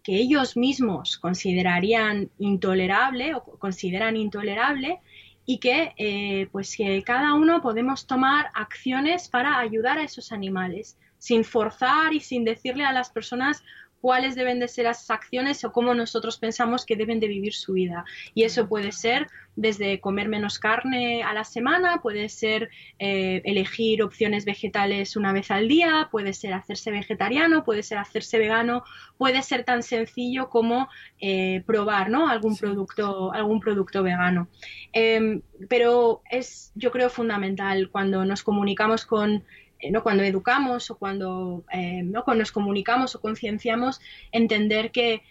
[0.09, 5.01] ellos mismos considerarían intolerable o consideran intolerable
[5.45, 10.97] y que eh, pues que cada uno podemos tomar acciones para ayudar a esos animales
[11.19, 13.65] sin forzar y sin decirle a las personas
[14.07, 17.73] cuáles deben de ser esas acciones o cómo nosotros pensamos que deben de vivir su
[17.73, 18.05] vida.
[18.35, 19.27] Y eso puede ser
[19.57, 25.51] desde comer menos carne a la semana, puede ser eh, elegir opciones vegetales una vez
[25.51, 28.85] al día, puede ser hacerse vegetariano, puede ser hacerse vegano,
[29.19, 30.89] puede ser tan sencillo como
[31.21, 32.29] eh, probar ¿no?
[32.29, 34.47] algún, producto, algún producto vegano.
[34.93, 39.43] Em, pero es, yo creo, fundamental cuando nos comunicamos con
[39.91, 40.03] ¿no?
[40.03, 41.65] cuando educamos o cuando,
[42.05, 42.25] ¿no?
[42.25, 44.01] cuando nos comunicamos o concienciamos,
[44.33, 45.23] entender que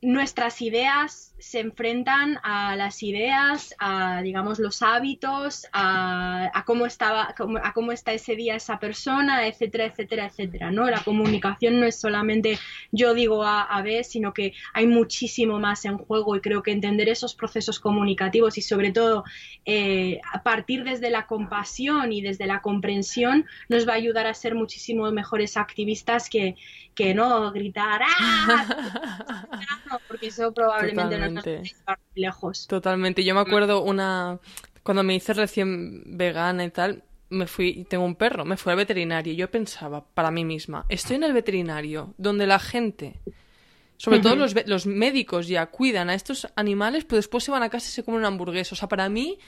[0.00, 7.72] nuestras ideas se enfrentan a las ideas, a digamos los hábitos, a, cómo estaba, a
[7.72, 10.70] cómo está ese día esa persona, etcétera, etcétera, etcétera.
[10.70, 10.88] ¿no?
[10.88, 12.58] La comunicación no es solamente
[12.92, 16.72] yo digo A a B, sino que hay muchísimo más en juego y creo que
[16.72, 19.24] entender esos procesos comunicativos y sobre todo
[19.64, 24.34] eh, a partir desde la compasión y desde la comprensión nos va a ayudar a
[24.34, 26.56] ser muchísimo mejores activistas que,
[26.94, 29.46] que no gritar ¡Ah!
[30.08, 31.29] porque eso probablemente no
[32.14, 32.66] lejos.
[32.66, 33.24] Totalmente.
[33.24, 34.40] Yo me acuerdo una
[34.82, 38.76] cuando me hice recién vegana y tal, me fui, tengo un perro, me fui al
[38.76, 43.20] veterinario y yo pensaba para mí misma, estoy en el veterinario donde la gente,
[43.96, 47.70] sobre todo los, los, médicos ya cuidan a estos animales, pero después se van a
[47.70, 48.74] casa y se comen una hamburguesa.
[48.74, 49.38] O sea, para mí,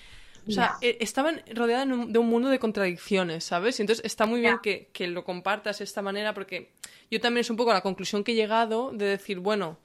[0.47, 3.79] o sea, e, estaban rodeada de un mundo de contradicciones, ¿sabes?
[3.79, 6.71] Y entonces está muy bien que, que, lo compartas de esta manera porque
[7.11, 9.79] yo también es un poco la conclusión que he llegado de decir, bueno,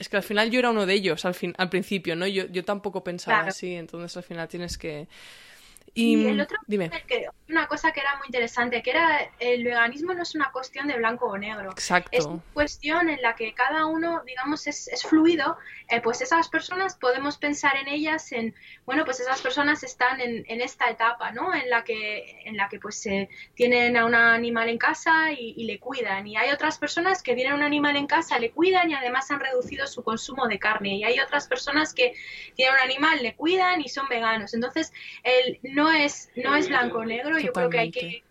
[0.00, 2.26] es que al final yo era uno de ellos al, fin, al principio, ¿no?
[2.26, 5.06] Yo, yo tampoco pensaba así, entonces al final tienes que...
[5.94, 6.90] Y, el otro, dime.
[7.48, 10.96] una cosa que era muy interesante, que era el veganismo no es una cuestión de
[10.96, 11.70] blanco o negro.
[11.70, 12.10] Exacto.
[12.12, 15.58] Es una cuestión en la que cada uno, digamos, es, es fluido.
[15.88, 18.54] Eh, pues esas personas podemos pensar en ellas en,
[18.86, 21.52] bueno, pues esas personas están en, en esta etapa, ¿no?
[21.54, 25.54] En la que, en la que pues se tienen a un animal en casa y,
[25.56, 26.26] y, le cuidan.
[26.26, 29.40] Y hay otras personas que tienen un animal en casa, le cuidan y además han
[29.40, 30.96] reducido su consumo de carne.
[30.96, 32.14] Y hay otras personas que
[32.54, 34.54] tienen un animal, le cuidan y son veganos.
[34.54, 34.92] Entonces,
[35.24, 38.24] el no es, no es blanco o negro, yo creo que hay que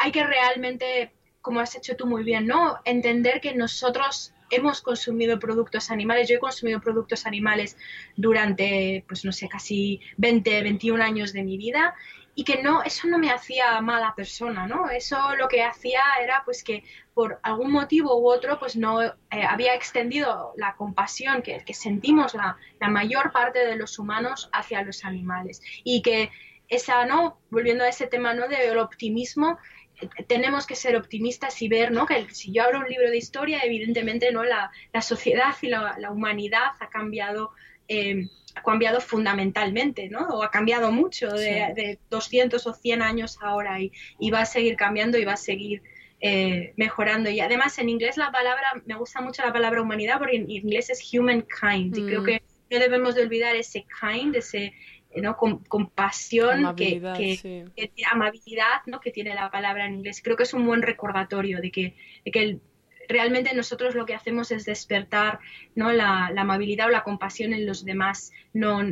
[0.00, 2.78] hay que realmente, como has hecho tú muy bien, ¿no?
[2.84, 7.76] Entender que nosotros hemos consumido productos animales, yo he consumido productos animales
[8.16, 11.94] durante, pues no sé, casi 20, 21 años de mi vida
[12.34, 14.90] y que no, eso no me hacía mala persona, ¿no?
[14.90, 19.12] Eso lo que hacía era pues que por algún motivo u otro pues no eh,
[19.30, 22.56] había extendido la compasión que, sentimos la,
[22.88, 26.30] mayor parte de los humanos hacia los animales y que
[26.68, 27.38] esa, ¿no?
[27.50, 28.48] Volviendo a ese tema, ¿no?
[28.48, 29.58] Del optimismo,
[30.00, 32.06] eh, tenemos que ser optimistas y ver, ¿no?
[32.06, 34.44] Que si yo abro un libro de historia, evidentemente, ¿no?
[34.44, 37.52] La, la sociedad y la, la, humanidad ha cambiado
[37.86, 40.28] eh, ha cambiado fundamentalmente, ¿no?
[40.28, 44.46] O ha cambiado mucho de, de 200 o 100 años ahora y, y, va a
[44.46, 45.82] seguir cambiando y va a seguir
[46.20, 47.30] eh, mejorando.
[47.30, 50.90] Y además en inglés la palabra, me gusta mucho la palabra humanidad porque en inglés
[50.90, 52.24] es humankind y creo mm.
[52.24, 54.72] que no debemos de olvidar ese kind, ese
[55.16, 55.36] ¿no?
[55.36, 57.38] Con, compasión, amabilidad, que,
[57.76, 59.00] que, que, amabilidad ¿no?
[59.00, 60.20] que tiene la palabra en inglés.
[60.22, 61.94] Creo que es un buen recordatorio de que,
[62.24, 62.60] de que el,
[63.08, 65.38] realmente nosotros lo que hacemos es despertar
[65.74, 65.92] ¿no?
[65.92, 68.32] la, la, amabilidad o la compasión en los demás.
[68.52, 68.82] No,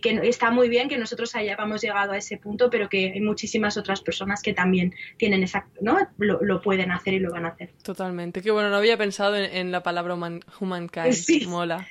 [0.00, 3.76] que está muy bien que nosotros hayamos llegado a ese punto, pero que hay muchísimas
[3.76, 5.98] otras personas que también tienen esa, ¿no?
[6.16, 7.72] Lo, lo pueden hacer y lo van a hacer.
[7.82, 8.40] Totalmente.
[8.40, 11.12] Que bueno, no había pensado en, en la palabra human, humankind.
[11.12, 11.46] Sí.
[11.46, 11.86] Mola.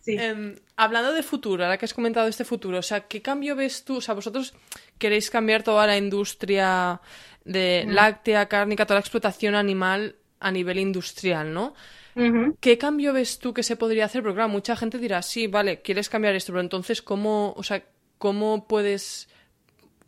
[0.00, 0.16] Sí.
[0.18, 3.84] Eh, hablando de futuro, ahora que has comentado este futuro, o sea, ¿qué cambio ves
[3.84, 3.96] tú?
[3.96, 4.54] O sea, vosotros
[4.98, 7.00] queréis cambiar toda la industria
[7.44, 7.90] de mm.
[7.90, 11.74] láctea, cárnica, toda la explotación animal a nivel industrial, ¿no?
[12.14, 12.56] Uh -huh.
[12.60, 14.22] ¿Qué cambio ves tú que se podría hacer?
[14.22, 17.82] Porque claro, mucha gente dirá, sí, vale, quieres cambiar esto, pero entonces, ¿cómo, o sea,
[18.18, 19.28] cómo puedes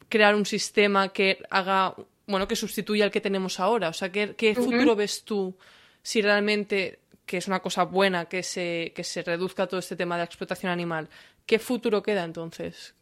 [0.09, 1.95] crear un sistema que haga,
[2.27, 3.89] bueno, que sustituya al que tenemos ahora?
[3.89, 4.65] O sea, ¿qué, qué uh -huh.
[4.65, 5.57] futuro ves tú
[6.03, 10.15] si realmente que es una cosa buena que se, que se reduzca todo este tema
[10.15, 11.09] de la explotación animal.
[11.45, 12.95] ¿Qué futuro queda entonces?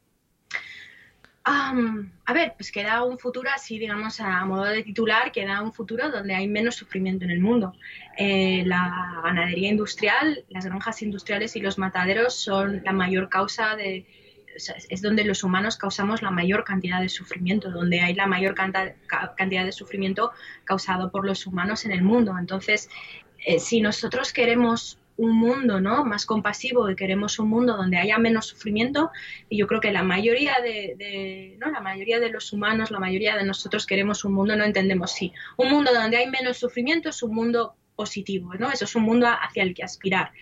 [1.46, 5.74] Um, a ver, pues queda un futuro así, digamos, a modo de titular, queda un
[5.74, 7.74] futuro donde hay menos sufrimiento en el mundo.
[8.16, 14.06] Eh, la ganadería industrial, las granjas industriales y los mataderos son la mayor causa de,
[14.88, 19.64] es donde los humanos causamos la mayor cantidad de sufrimiento, donde hay la mayor cantidad
[19.64, 20.32] de sufrimiento
[20.64, 22.36] causado por los humanos en el mundo.
[22.38, 22.88] Entonces,
[23.44, 26.04] eh, si nosotros queremos un mundo ¿no?
[26.04, 29.10] más compasivo y queremos un mundo donde haya menos sufrimiento,
[29.48, 31.70] y yo creo que la mayoría de, ¿no?
[31.70, 35.32] la mayoría de los humanos, la mayoría de nosotros queremos un mundo, no entendemos, sí,
[35.56, 38.70] un mundo donde hay menos sufrimiento es un mundo positivo, ¿no?
[38.70, 40.32] Eso es un mundo hacia el que aspirar.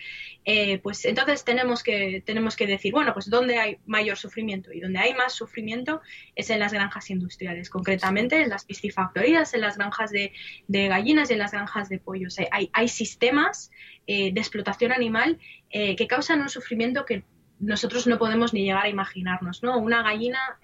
[0.45, 4.73] Eh, pues entonces tenemos que, tenemos que decir, bueno, pues ¿dónde hay mayor sufrimiento?
[4.73, 6.01] Y donde hay más sufrimiento
[6.35, 10.33] es en las granjas industriales, concretamente en las piscifactorías, en las granjas de,
[10.67, 12.37] gallinas y en las granjas de pollos.
[12.51, 13.71] Hay, hay sistemas
[14.07, 15.39] eh, de explotación animal
[15.69, 17.23] eh, que causan un sufrimiento que
[17.59, 19.77] nosotros no podemos ni llegar a imaginarnos, ¿no?
[19.77, 20.59] Una gallina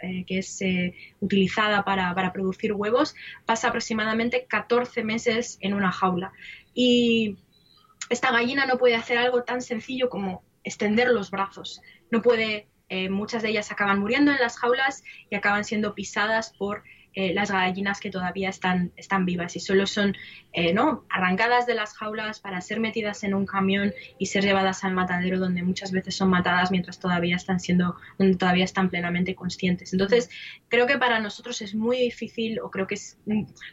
[0.00, 3.14] que es eh, utilizada para, producir huevos,
[3.46, 6.32] pasa aproximadamente 14 meses en una jaula.
[6.74, 7.38] Y
[8.08, 11.80] esta gallina no puede hacer algo tan sencillo como extender los brazos.
[12.10, 16.52] No puede, eh, muchas de ellas acaban muriendo en las jaulas y acaban siendo pisadas
[16.58, 16.82] por
[17.14, 20.16] eh, las gallinas que todavía están, están vivas y solo son
[20.52, 21.04] eh, ¿no?
[21.08, 25.38] arrancadas de las jaulas para ser metidas en un camión y ser llevadas al matadero
[25.38, 29.92] donde muchas veces son matadas mientras todavía están siendo, donde todavía están plenamente conscientes.
[29.92, 30.30] Entonces,
[30.68, 33.18] creo que para nosotros es muy difícil o creo que es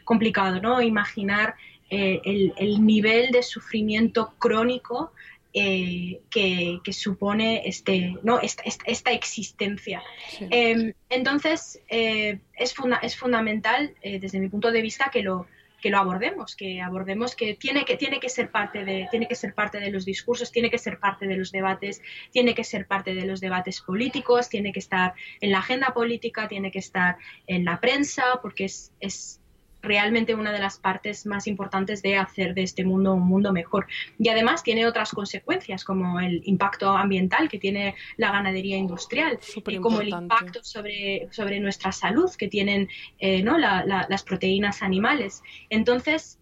[0.04, 0.82] complicado ¿no?
[0.82, 1.54] imaginar
[1.90, 5.12] eh, el, nivel de sufrimiento crónico
[5.54, 8.40] eh, que, supone este, ¿no?
[8.40, 10.02] esta, esta, existencia.
[10.50, 15.46] Em, entonces, eh, es, es, fundamental, eh, desde mi punto de vista, que lo,
[15.80, 19.34] que lo abordemos, que abordemos que tiene, que tiene que ser parte de, tiene que
[19.34, 22.86] ser parte de los discursos, tiene que ser parte de los debates, tiene que ser
[22.86, 27.16] parte de los debates políticos, tiene que estar en la agenda política, tiene que estar
[27.46, 29.37] en la prensa, porque es, es
[29.82, 33.86] realmente una de las partes más importantes de hacer de este mundo un mundo mejor.
[34.18, 39.78] Y además tiene otras consecuencias, como el impacto ambiental que tiene la ganadería industrial, y
[39.78, 43.58] como el impacto sobre, sobre nuestra salud que tienen eh, ¿no?
[43.58, 45.42] las proteínas animales.
[45.70, 46.38] Entonces,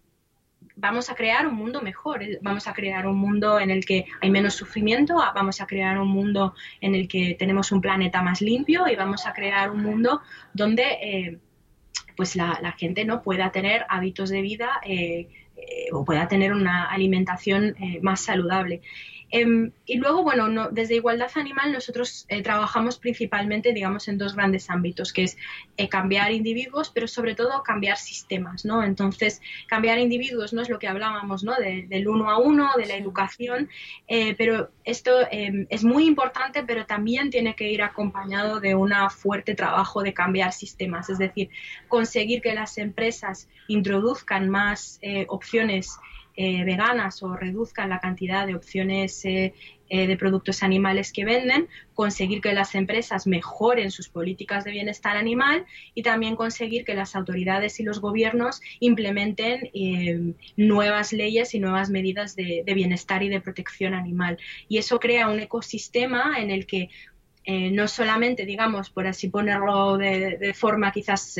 [0.75, 4.29] vamos a crear un mundo mejor, vamos a crear un mundo en el que hay
[4.29, 8.87] menos sufrimiento, vamos a crear un mundo en el que tenemos un planeta más limpio
[8.87, 10.21] y vamos a crear un mundo
[10.53, 10.83] donde...
[11.01, 11.39] Eh,
[12.17, 16.85] pues la, gente no pueda tener hábitos de vida eh, eh, o pueda tener una
[16.85, 18.81] alimentación eh, más saludable.
[19.29, 24.69] Em, y luego, bueno, desde Igualdad Animal nosotros eh, trabajamos principalmente, digamos, en dos grandes
[24.69, 25.37] ámbitos, que es
[25.75, 28.83] eh, cambiar individuos, pero sobre todo cambiar sistemas, ¿no?
[28.83, 31.53] Entonces, cambiar individuos no es lo que hablábamos, ¿no?
[31.57, 33.69] del uno a uno, de la educación,
[34.07, 38.87] eh, pero esto em, es muy importante, pero también tiene que ir acompañado de un
[39.09, 41.49] fuerte trabajo de cambiar sistemas, es decir,
[41.89, 45.99] conseguir que las empresas introduzcan más opciones
[46.39, 49.55] eh, veganas o reduzcan la cantidad de opciones eh,
[49.89, 55.17] eh, de productos animales que venden, conseguir que las empresas mejoren sus políticas de bienestar
[55.17, 55.65] animal
[55.95, 59.71] y también conseguir que las autoridades y los gobiernos implementen
[60.57, 64.37] nuevas leyes y nuevas medidas de, bienestar y de protección animal.
[64.69, 66.89] Y eso crea un ecosistema en el que
[67.47, 71.35] no solamente, digamos, por así ponerlo de, de forma quizás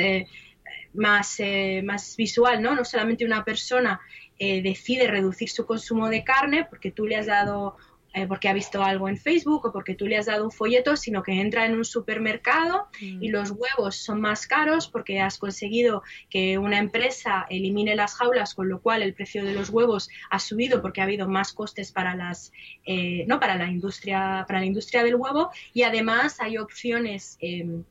[0.95, 1.39] más,
[1.83, 2.73] más visual, ¿no?
[2.73, 4.01] No solamente una persona
[4.39, 7.75] eh, decide reducir su consumo de carne porque tú le has dado,
[8.13, 10.95] eh, porque ha visto algo en Facebook o porque tú le has dado un folleto,
[10.95, 13.23] sino que entra en un supermercado mm.
[13.23, 18.53] y los huevos son más caros porque has conseguido que una empresa elimine las jaulas,
[18.53, 21.91] con lo cual el precio de los huevos ha subido porque ha habido más costes
[21.91, 22.51] para las,
[22.85, 27.83] eh, no para la industria, para la industria del huevo y además hay opciones em,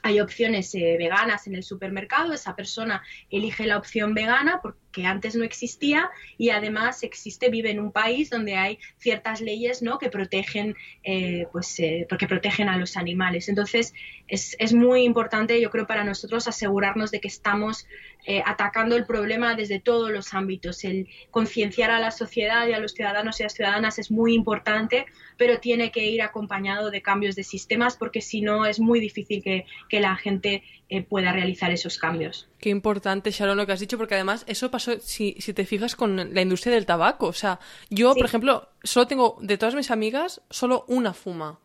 [0.00, 5.34] hay opciones veganas en el supermercado, esa persona elige la opción vegana porque que antes
[5.36, 9.98] no existía y además existe, vive en un país donde hay ciertas leyes ¿no?
[9.98, 13.48] que protegen, eh, pues, eh, porque protegen a los animales.
[13.48, 13.94] Entonces,
[14.26, 17.86] es, es, muy importante, yo creo, para nosotros asegurarnos de que estamos
[18.26, 20.84] eh, atacando el problema desde todos los ámbitos.
[20.84, 24.34] El concienciar a la sociedad y a los ciudadanos y a las ciudadanas es muy
[24.34, 29.00] importante, pero tiene que ir acompañado de cambios de sistemas porque si no es muy
[29.00, 32.48] difícil que, que la gente eh, pueda realizar esos cambios.
[32.58, 35.94] Qué importante, Sharon, lo que has dicho, porque además eso pasó, si, si te fijas,
[35.96, 37.26] con la industria del tabaco.
[37.26, 37.60] O sea,
[37.90, 41.60] yo, por ejemplo, solo tengo, de todas mis amigas, solo una fuma.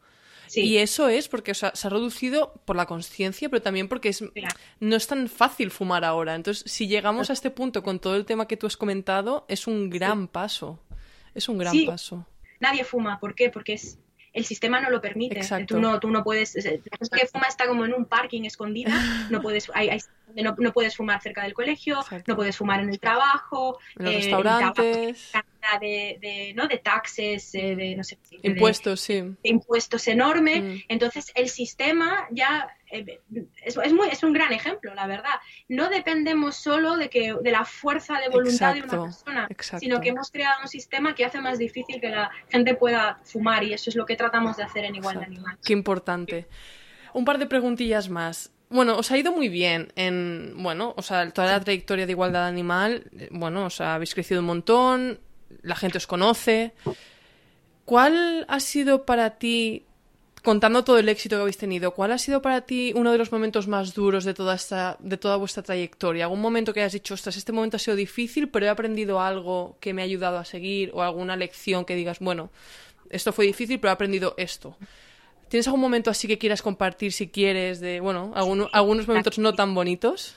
[0.55, 4.23] Y eso es porque se ha reducido por la conciencia, pero también porque es,
[4.79, 6.35] no es tan fácil fumar ahora.
[6.35, 9.67] Entonces, si llegamos a este punto con todo el tema que tú has comentado, es
[9.67, 10.79] un gran paso.
[11.33, 12.27] Es un gran paso.
[12.59, 13.19] Nadie fuma.
[13.19, 13.49] ¿Por qué?
[13.49, 13.97] Porque es
[14.33, 15.41] el sistema no lo permite.
[15.67, 18.91] Tú no, tú no puedes, la persona que fuma está como en un parking escondida,
[19.29, 19.99] no puedes, hay,
[20.35, 24.13] no, no, puedes fumar cerca del colegio, no puedes fumar en el trabajo, en los
[24.13, 25.31] eh, restaurantes.
[25.79, 26.67] de, de, ¿no?
[26.67, 28.17] de taxes, eh, de no sé.
[28.41, 29.23] Impuestos, sí.
[29.43, 30.61] impuestos enorme.
[30.61, 30.83] Mm.
[30.87, 33.21] Entonces, el sistema ya eh,
[33.63, 35.35] es, es, muy, es un gran ejemplo, la verdad.
[35.67, 39.47] No dependemos solo de, que, de la fuerza de voluntad de una persona,
[39.79, 43.63] sino que hemos creado un sistema que hace más difícil que la gente pueda fumar
[43.63, 45.57] y eso es lo que tratamos de hacer en Igualdad Animal.
[45.63, 46.47] Qué importante.
[47.13, 51.29] Un par de preguntillas más bueno, os ha ido muy bien en, bueno, o sea,
[51.29, 55.19] toda la trayectoria de igualdad animal, eh, bueno, o sea, habéis crecido un montón,
[55.61, 56.73] la gente os conoce.
[57.85, 59.85] ¿Cuál ha sido para ti,
[60.43, 63.31] contando todo el éxito que habéis tenido, cuál ha sido para ti uno de los
[63.31, 66.25] momentos más duros de toda esta, de toda vuestra trayectoria?
[66.25, 69.77] ¿Algún momento que hayas dicho, ostras, este momento ha sido difícil, pero he aprendido algo
[69.79, 72.51] que me ha ayudado a seguir, o alguna lección que digas, bueno,
[73.09, 74.75] esto fue difícil, pero he aprendido esto?
[75.47, 79.73] ¿Tienes algún momento así que quieras compartir si quieres de, bueno, algunos momentos no tan
[79.73, 80.35] bonitos?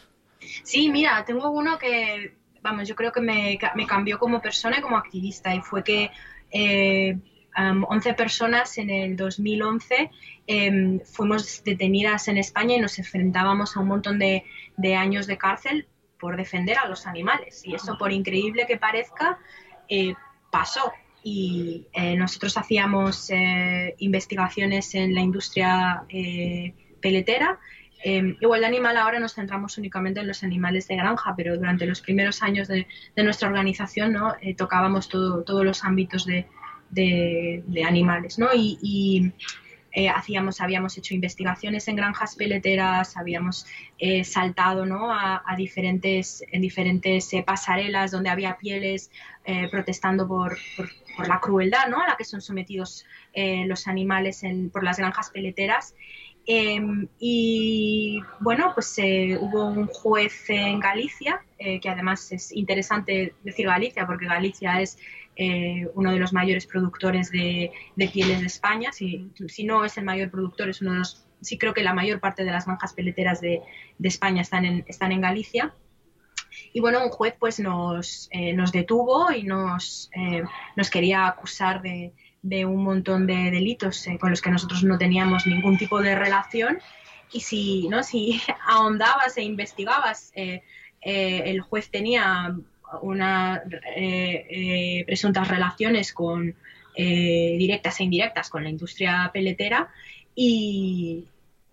[0.63, 4.97] Sí, mira, tengo uno que, vamos, yo creo que me, cambió como persona y como
[4.97, 6.11] activista y fue que
[6.53, 7.19] eh,
[7.57, 10.11] 11 personas en el 2011
[10.47, 14.45] em, fuimos detenidas en España y nos enfrentábamos a un montón de,
[14.77, 15.89] de, años de cárcel
[16.19, 17.63] por defender a los animales.
[17.65, 19.39] Y eso, por increíble que parezca,
[19.89, 20.15] eh,
[20.51, 20.93] pasó
[21.29, 27.59] y eh, nosotros hacíamos eh, investigaciones en la industria eh, peletera.
[28.05, 32.01] igual de animal ahora nos centramos únicamente en los animales de granja, pero durante los
[32.01, 32.87] primeros años de,
[33.17, 34.37] nuestra organización ¿no?
[34.57, 36.47] tocábamos todo, todos los ámbitos de,
[36.91, 38.39] de, animales.
[38.39, 38.49] ¿no?
[38.55, 39.33] Y,
[40.15, 43.65] hacíamos, habíamos hecho investigaciones en granjas peleteras, habíamos
[44.25, 45.11] saltado ¿no?
[45.11, 49.11] a, diferentes, en diferentes pasarelas donde había pieles
[49.71, 52.01] protestando por, por por la crueldad ¿no?
[52.01, 55.95] a la que son sometidos eh, los animales por las granjas peleteras.
[56.49, 63.35] Em, y bueno, pues eh, hubo un juez en Galicia, eh, que además es interesante
[63.43, 64.97] decir Galicia, porque Galicia es
[65.95, 67.73] uno de los mayores productores de,
[68.13, 68.93] pieles de España.
[68.93, 71.25] Si, si, no es el mayor productor, es uno de los.
[71.43, 73.61] Sí, creo que la mayor parte de las granjas peleteras de,
[73.99, 75.75] de España están en, están en Galicia.
[76.73, 80.43] Y bueno, un juez pues nos, eh, nos detuvo y nos, eh,
[80.75, 82.13] nos quería acusar de,
[82.43, 86.15] de, un montón de delitos eh, con los que nosotros no teníamos ningún tipo de
[86.15, 86.79] relación.
[87.33, 88.03] Y si, ¿no?
[88.03, 90.33] si ahondabas e investigabas,
[91.03, 92.57] el juez tenía
[93.03, 93.61] unas
[95.07, 96.55] presuntas relaciones con,
[96.97, 99.89] directas e indirectas con la industria peletera
[100.35, 101.27] y,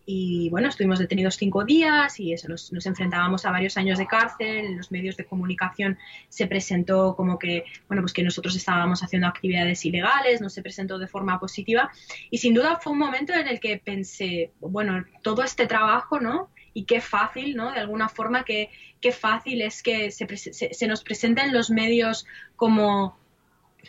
[0.06, 4.66] y bueno, estuvimos detenidos cinco días y eso, nos, enfrentábamos a varios años de cárcel.
[4.66, 5.98] En los medios de comunicación
[6.28, 11.00] se presentó como que, bueno, pues que nosotros estábamos haciendo actividades ilegales, no se presentó
[11.00, 11.90] de forma positiva.
[12.30, 16.50] Y sin duda fue un momento en el que pensé, bueno, todo este trabajo, ¿no?
[16.74, 17.72] Y qué fácil, ¿no?
[17.72, 18.70] De alguna forma, qué,
[19.00, 23.18] qué fácil es que se, se, se nos presenten los medios como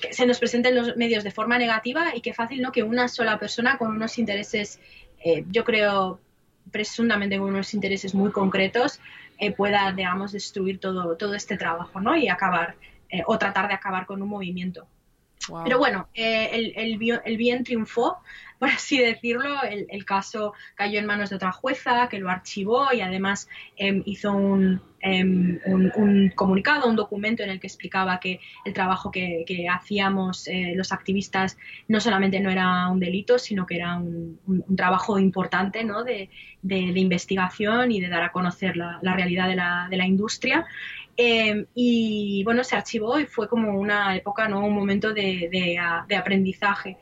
[0.01, 2.73] que se nos presenten los medios de forma negativa y qué fácil, ¿no?
[2.73, 4.81] Que una sola persona con unos intereses
[5.25, 6.21] eh, yo creo
[6.71, 9.01] presuntamente con unos intereses muy concretos
[9.39, 12.15] eh, pueda, digamos, destruir todo, todo este trabajo, ¿no?
[12.15, 12.77] Y acabar,
[13.09, 14.87] eh, o tratar de acabar con un movimiento.
[15.65, 18.17] Pero bueno, el, el, bien triunfó
[18.65, 23.03] por así decirlo, el, caso cayó en manos de otra jueza que lo archivó y
[23.03, 23.47] además
[23.77, 24.33] em, hizo
[25.01, 30.73] em, un, comunicado, un documento en el que explicaba que el trabajo que, hacíamos eh,
[30.75, 31.59] los activistas
[31.89, 34.41] no solamente no era un delito, sino que era un,
[34.75, 36.03] trabajo importante ¿no?
[36.03, 36.31] de,
[36.63, 40.65] investigación y de dar a conocer la, realidad de la, de la industria.
[41.19, 44.67] Em, y bueno, se archivó y fue como una época, ¿no?
[44.67, 45.51] un momento de,
[46.09, 46.97] de aprendizaje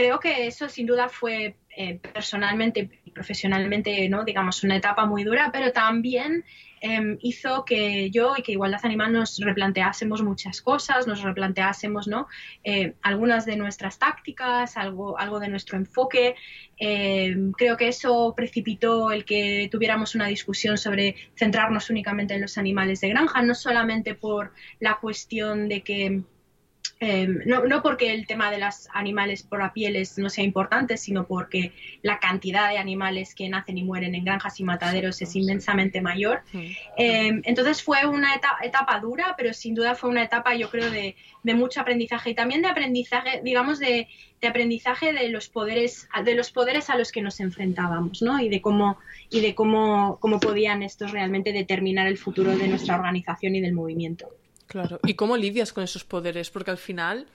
[0.00, 4.24] creo que eso sin duda fue eh, personalmente y profesionalmente, ¿no?
[4.24, 6.42] digamos, una etapa muy dura, pero también
[6.80, 12.28] em, hizo que yo y que Igualdad Animal nos replanteásemos muchas cosas, nos replanteásemos ¿no?
[12.64, 16.34] Eh, algunas de nuestras tácticas, algo, algo de nuestro enfoque.
[16.78, 22.56] Em, creo que eso precipitó el que tuviéramos una discusión sobre centrarnos únicamente en los
[22.56, 26.22] animales de granja, no solamente por la cuestión de que
[27.02, 30.98] Em, no, no, porque el tema de los animales por la pieles no sea importante,
[30.98, 31.72] sino porque
[32.02, 36.42] la cantidad de animales que nacen y mueren en granjas y mataderos es inmensamente mayor.
[36.98, 41.16] Em, entonces fue una etapa, dura, pero sin duda fue una etapa, yo creo, de,
[41.54, 44.06] mucho aprendizaje y también de aprendizaje, digamos, de,
[44.46, 48.40] aprendizaje de los poderes, de los poderes a los que nos enfrentábamos, ¿no?
[48.40, 48.98] Y de cómo
[49.30, 53.72] y de cómo, cómo podían estos realmente determinar el futuro de nuestra organización y del
[53.72, 54.28] movimiento.
[54.70, 56.48] Claro, ¿y cómo lidias con esos poderes?
[56.48, 57.26] Porque al final,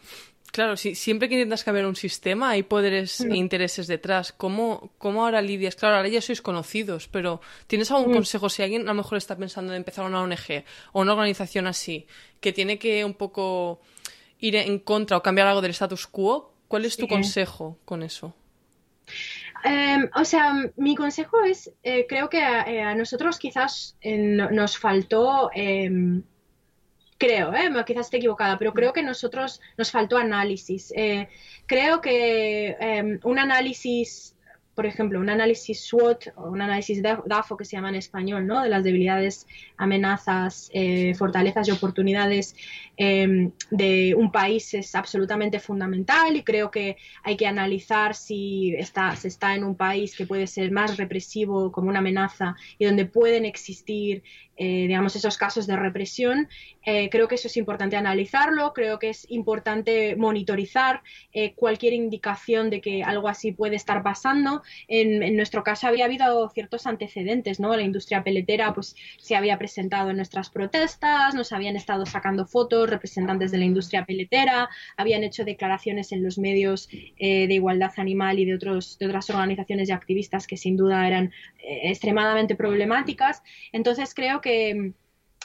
[0.53, 4.31] claro, si, siempre que intentas haber un sistema hay poderes e intereses detrás.
[4.31, 5.75] ¿Cómo, ¿Cómo ahora lidias?
[5.75, 8.13] Claro, ahora ya sois conocidos, pero ¿tienes algún mm.
[8.13, 10.63] consejo si alguien a lo mejor está pensando en empezar una ONG
[10.93, 12.07] o una organización así,
[12.39, 13.81] que tiene que un poco
[14.39, 16.53] ir en contra o cambiar algo del status quo?
[16.69, 18.33] ¿Cuál es tu consejo con eso?
[19.65, 25.49] Em, o sea, mi consejo es, eh, creo que a, nosotros quizás eh, nos faltó
[25.53, 26.23] em,
[27.18, 27.70] creo, ¿eh?
[27.86, 30.91] quizás esté equivocada, pero creo que nosotros nos faltó análisis.
[30.95, 31.28] Eh,
[31.66, 34.36] creo que em, un análisis
[34.76, 38.61] por ejemplo, un análisis SWOT o un análisis DAFO que se llama en español, ¿no?
[38.61, 39.47] De las debilidades,
[39.78, 42.55] amenazas, eh, fortalezas y oportunidades
[42.97, 49.16] em, de un país es absolutamente fundamental y creo que hay que analizar si está,
[49.16, 53.05] se está en un país que puede ser más represivo como una amenaza y donde
[53.05, 54.24] pueden existir
[54.57, 56.47] eh, digamos, esos casos de represión.
[56.85, 61.01] Eh, creo que eso es importante analizarlo, creo que es importante monitorizar
[61.33, 64.63] eh, cualquier indicación de que algo así puede estar pasando.
[64.87, 67.75] En, nuestro caso había habido ciertos antecedentes, ¿no?
[67.75, 72.89] La industria peletera pues se había presentado en nuestras protestas, nos habían estado sacando fotos
[72.89, 78.45] representantes de la industria peletera, habían hecho declaraciones en los medios de igualdad animal y
[78.45, 83.41] de, otros, de otras organizaciones y activistas que sin duda eran extremadamente problemáticas.
[83.71, 84.93] Entonces creo que mm,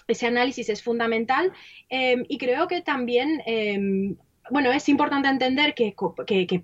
[0.09, 1.53] ese análisis es fundamental
[1.89, 4.17] em, y creo que también em,
[4.51, 5.95] bueno, es importante entender que,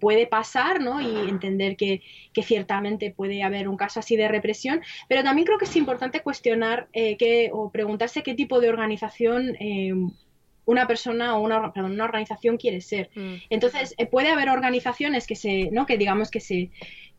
[0.00, 1.00] puede pasar, ¿no?
[1.00, 2.02] Y entender que,
[2.42, 6.88] ciertamente puede haber un caso así de represión, pero también creo que es importante cuestionar
[6.92, 10.10] eh, o preguntarse qué tipo de organización em,
[10.66, 13.08] una persona o una, una organización quiere ser.
[13.14, 13.36] Mm.
[13.48, 15.86] Entonces, eh, puede haber organizaciones que se, ¿no?
[15.86, 16.70] Que digamos que se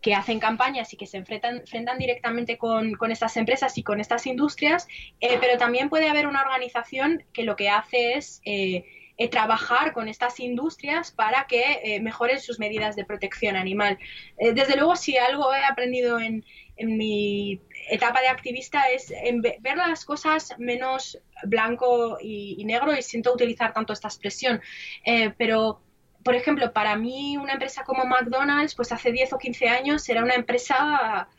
[0.01, 3.99] que hacen campañas y que se enfrentan, enfrentan directamente con, con, estas empresas y con
[3.99, 4.87] estas industrias,
[5.21, 8.85] eh, pero también puede haber una organización que lo que hace es eh,
[9.17, 13.97] eh, trabajar con estas industrias para que mejoren sus medidas de protección animal.
[14.37, 16.45] desde luego, si algo he aprendido en,
[16.77, 19.13] en mi etapa de activista es
[19.59, 24.61] ver las cosas menos blanco y, y, negro y siento utilizar tanto esta expresión,
[25.37, 25.81] pero
[26.23, 30.23] por ejemplo, para mí una empresa como McDonald's, pues hace 10 o 15 años era
[30.23, 31.29] una empresa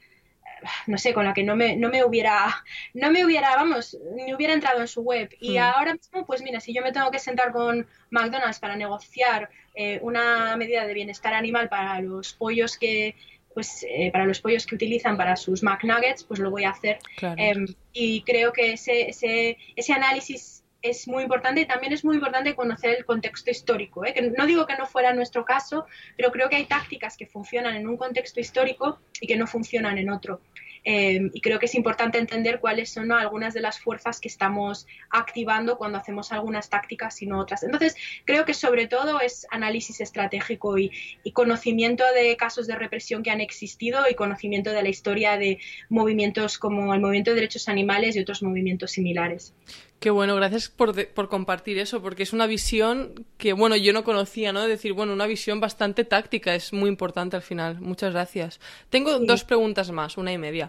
[0.87, 2.65] no sé, con la que no me, no me hubiera,
[2.95, 5.31] no me hubiera, vamos, ni hubiera entrado en su web.
[5.41, 5.63] Y hmm.
[5.63, 9.99] ahora mismo, pues mira, si yo me tengo que sentar con McDonald's para negociar eh,
[10.03, 13.15] una medida de bienestar animal para los pollos que,
[13.59, 17.01] pues eh, para los pollos que utilizan para sus McNuggets, pues lo voy a hacer.
[17.37, 22.15] Em, y creo que ese, ese, ese análisis es muy importante y también es muy
[22.15, 24.07] importante conocer el contexto histórico.
[24.07, 24.15] ¿eh?
[24.15, 25.87] Que no digo que no fuera nuestro caso,
[26.17, 29.99] pero creo que hay tácticas que funcionan en un contexto histórico y que no funcionan
[29.99, 30.41] en otro.
[30.85, 34.87] Em, y creo que es importante entender cuáles son algunas de las fuerzas que estamos
[35.11, 37.63] activando cuando hacemos algunas tácticas y no otras.
[37.63, 40.91] Entonces, creo que sobre todo es análisis estratégico y,
[41.25, 45.59] y conocimiento de casos de represión que han existido y conocimiento de la historia de
[45.89, 49.55] movimientos como el movimiento de derechos animales y otros movimientos similares.
[50.01, 54.05] Qué bueno, gracias por, por, compartir eso, porque es una visión que, bueno, yo no
[54.05, 54.63] conocía, ¿no?
[54.63, 57.81] Es decir, bueno, una visión bastante táctica, es muy importante al final.
[57.81, 58.61] Muchas gracias.
[58.91, 60.68] Tengo dos preguntas más, una y media.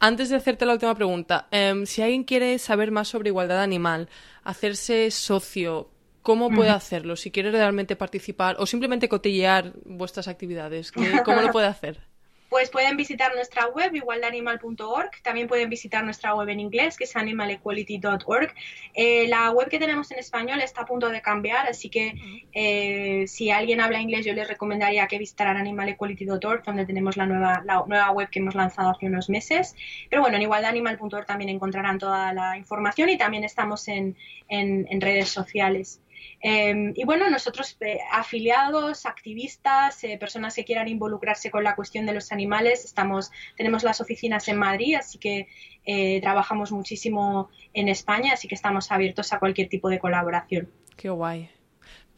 [0.00, 4.08] Antes de hacerte la última pregunta, em, si alguien quiere saber más sobre igualdad animal,
[4.44, 5.90] hacerse socio,
[6.22, 7.16] ¿cómo puede hacerlo?
[7.16, 12.00] Si quiere realmente participar o simplemente cotillear vuestras actividades, ¿cómo lo puede hacer?
[12.48, 15.10] Pues pueden visitar nuestra web, igualdanimal.org.
[15.22, 18.54] También pueden visitar nuestra web en inglés, que es animalequality.org.
[18.94, 22.14] Eh, la web que tenemos en español está a punto de cambiar, así que
[22.52, 27.62] eh, si alguien habla inglés, yo les recomendaría que visitaran animalequality.org, donde tenemos la nueva,
[27.64, 29.76] la nueva web que hemos lanzado hace unos meses.
[30.08, 34.16] Pero bueno, en igualdanimal.org también encontrarán toda la información y también estamos en,
[34.48, 36.00] en redes sociales.
[36.40, 42.06] Em, y bueno, nosotros, eh, afiliados, activistas, eh, personas que quieran involucrarse con la cuestión
[42.06, 45.48] de los animales, estamos, tenemos las oficinas en Madrid, así que
[45.84, 50.70] eh, trabajamos muchísimo en España, así que estamos abiertos a cualquier tipo de colaboración.
[50.96, 51.50] Qué guay.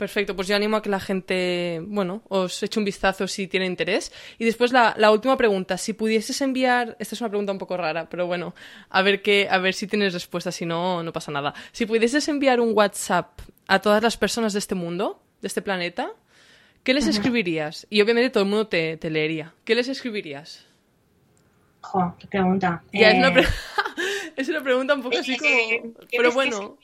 [0.00, 3.66] Perfecto, pues yo animo a que la gente, bueno, os eche un vistazo si tiene
[3.66, 4.10] interés.
[4.38, 7.76] Y después la, la, última pregunta, si pudieses enviar, esta es una pregunta un poco
[7.76, 8.54] rara, pero bueno,
[8.88, 11.52] a ver qué, a ver si tienes respuesta, si no, no pasa nada.
[11.72, 16.10] Si pudieses enviar un WhatsApp a todas las personas de este mundo, de este planeta,
[16.82, 17.86] ¿qué les escribirías?
[17.90, 19.52] Y obviamente todo el mundo te, leería.
[19.66, 20.64] ¿Qué les escribirías?
[21.82, 22.82] Jo, qué pregunta.
[22.90, 23.46] Ya, eh,
[24.36, 25.92] es, una pregunta un poco así como...
[26.10, 26.78] pero bueno.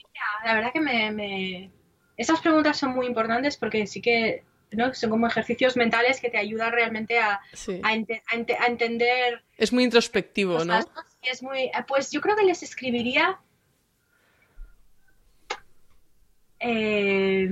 [0.45, 1.71] La verdad que me,
[2.17, 4.93] Esas preguntas son muy importantes porque sí que ¿no?
[4.93, 7.39] son como ejercicios mentales que te ayudan realmente a,
[7.83, 7.93] a,
[8.67, 9.43] entender...
[9.57, 10.79] Es muy introspectivo, ¿no?
[11.21, 11.59] Es muy...
[11.59, 13.39] Eh, pues yo creo que les escribiría
[16.59, 17.49] eh,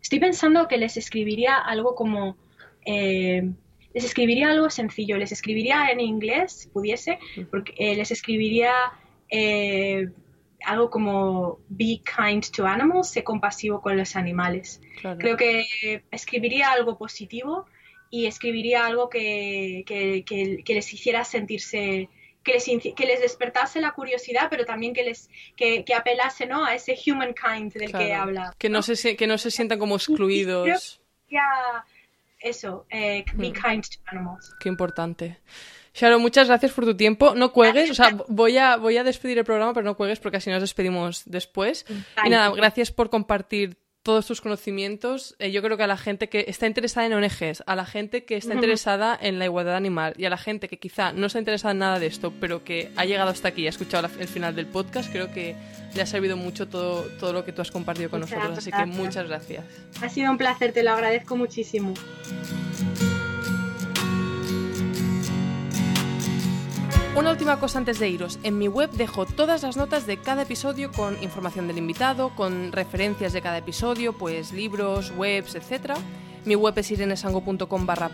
[0.00, 2.36] estoy pensando que les escribiría algo como...
[2.84, 3.50] Eh,
[3.94, 7.18] les escribiría algo sencillo, les escribiría en inglés, si pudiese,
[7.50, 8.72] porque eh, les escribiría
[10.64, 14.80] algo como be kind to animals, sé compasivo con los animales.
[15.18, 15.64] Creo que
[16.10, 17.66] escribiría algo positivo
[18.10, 22.08] y escribiría algo que, que les hiciera sentirse
[22.42, 26.64] que les, que les despertase la curiosidad, pero también que les que, apelase ¿no?
[26.64, 28.54] a ese humankind del que habla.
[28.58, 31.00] Que no, se, que no se sientan como excluidos.
[32.40, 33.52] eso, eh, be Mm.
[33.52, 34.54] kind to animals.
[34.58, 35.38] Qué importante.
[35.94, 37.34] Sharon, muchas gracias por tu tiempo.
[37.34, 40.38] No cuelgues, o sea, voy a, voy a despedir el programa, pero no cuelgues porque
[40.38, 41.84] así nos despedimos después.
[42.24, 45.36] Y nada, gracias por compartir todos tus conocimientos.
[45.38, 48.24] Eh, yo creo que a la gente que está interesada en ONGs, a la gente
[48.24, 51.38] que está interesada en la igualdad animal y a la gente que quizá no está
[51.38, 54.20] interesada en nada de esto, pero que ha llegado hasta aquí y ha escuchado la-
[54.20, 55.54] el final del podcast, creo que
[55.94, 58.58] le ha servido mucho todo, todo lo que tú has compartido con Muchas nosotros.
[58.58, 58.96] Así que gracias.
[58.96, 59.64] muchas gracias.
[60.02, 61.94] Ha sido un placer, te lo agradezco muchísimo.
[67.14, 68.38] Una última cosa antes de iros.
[68.42, 72.72] En mi web dejo todas las notas de cada episodio con información del invitado, con
[72.72, 75.92] referencias de cada episodio, pues libros, webs, etc.
[76.46, 78.10] Mi web es irenesango.com barra.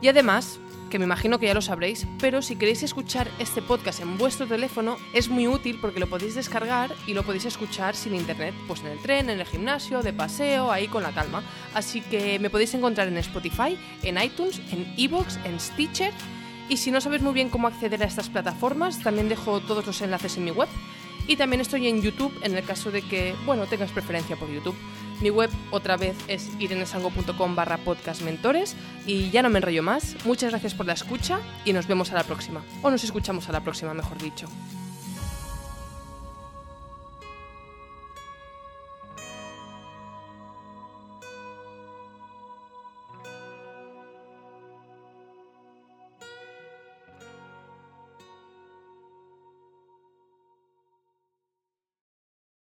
[0.00, 0.58] Y además,
[0.88, 4.46] que me imagino que ya lo sabréis, pero si queréis escuchar este podcast en vuestro
[4.46, 8.80] teléfono, es muy útil porque lo podéis descargar y lo podéis escuchar sin internet, pues
[8.80, 11.42] en el tren, en el gimnasio, de paseo, ahí con la calma.
[11.74, 16.14] Así que me podéis encontrar en Spotify, en iTunes, en Evox, en Stitcher
[16.68, 20.00] y si no sabes muy bien cómo acceder a estas plataformas, también dejo todos los
[20.02, 20.68] enlaces en mi web.
[21.28, 24.76] Y también estoy en YouTube en el caso de que, bueno, tengas preferencia por YouTube.
[25.20, 27.80] Mi web otra vez es irenesango.com barra
[29.06, 30.16] y ya no me enrollo más.
[30.24, 32.62] Muchas gracias por la escucha y nos vemos a la próxima.
[32.82, 34.46] O nos escuchamos a la próxima, mejor dicho.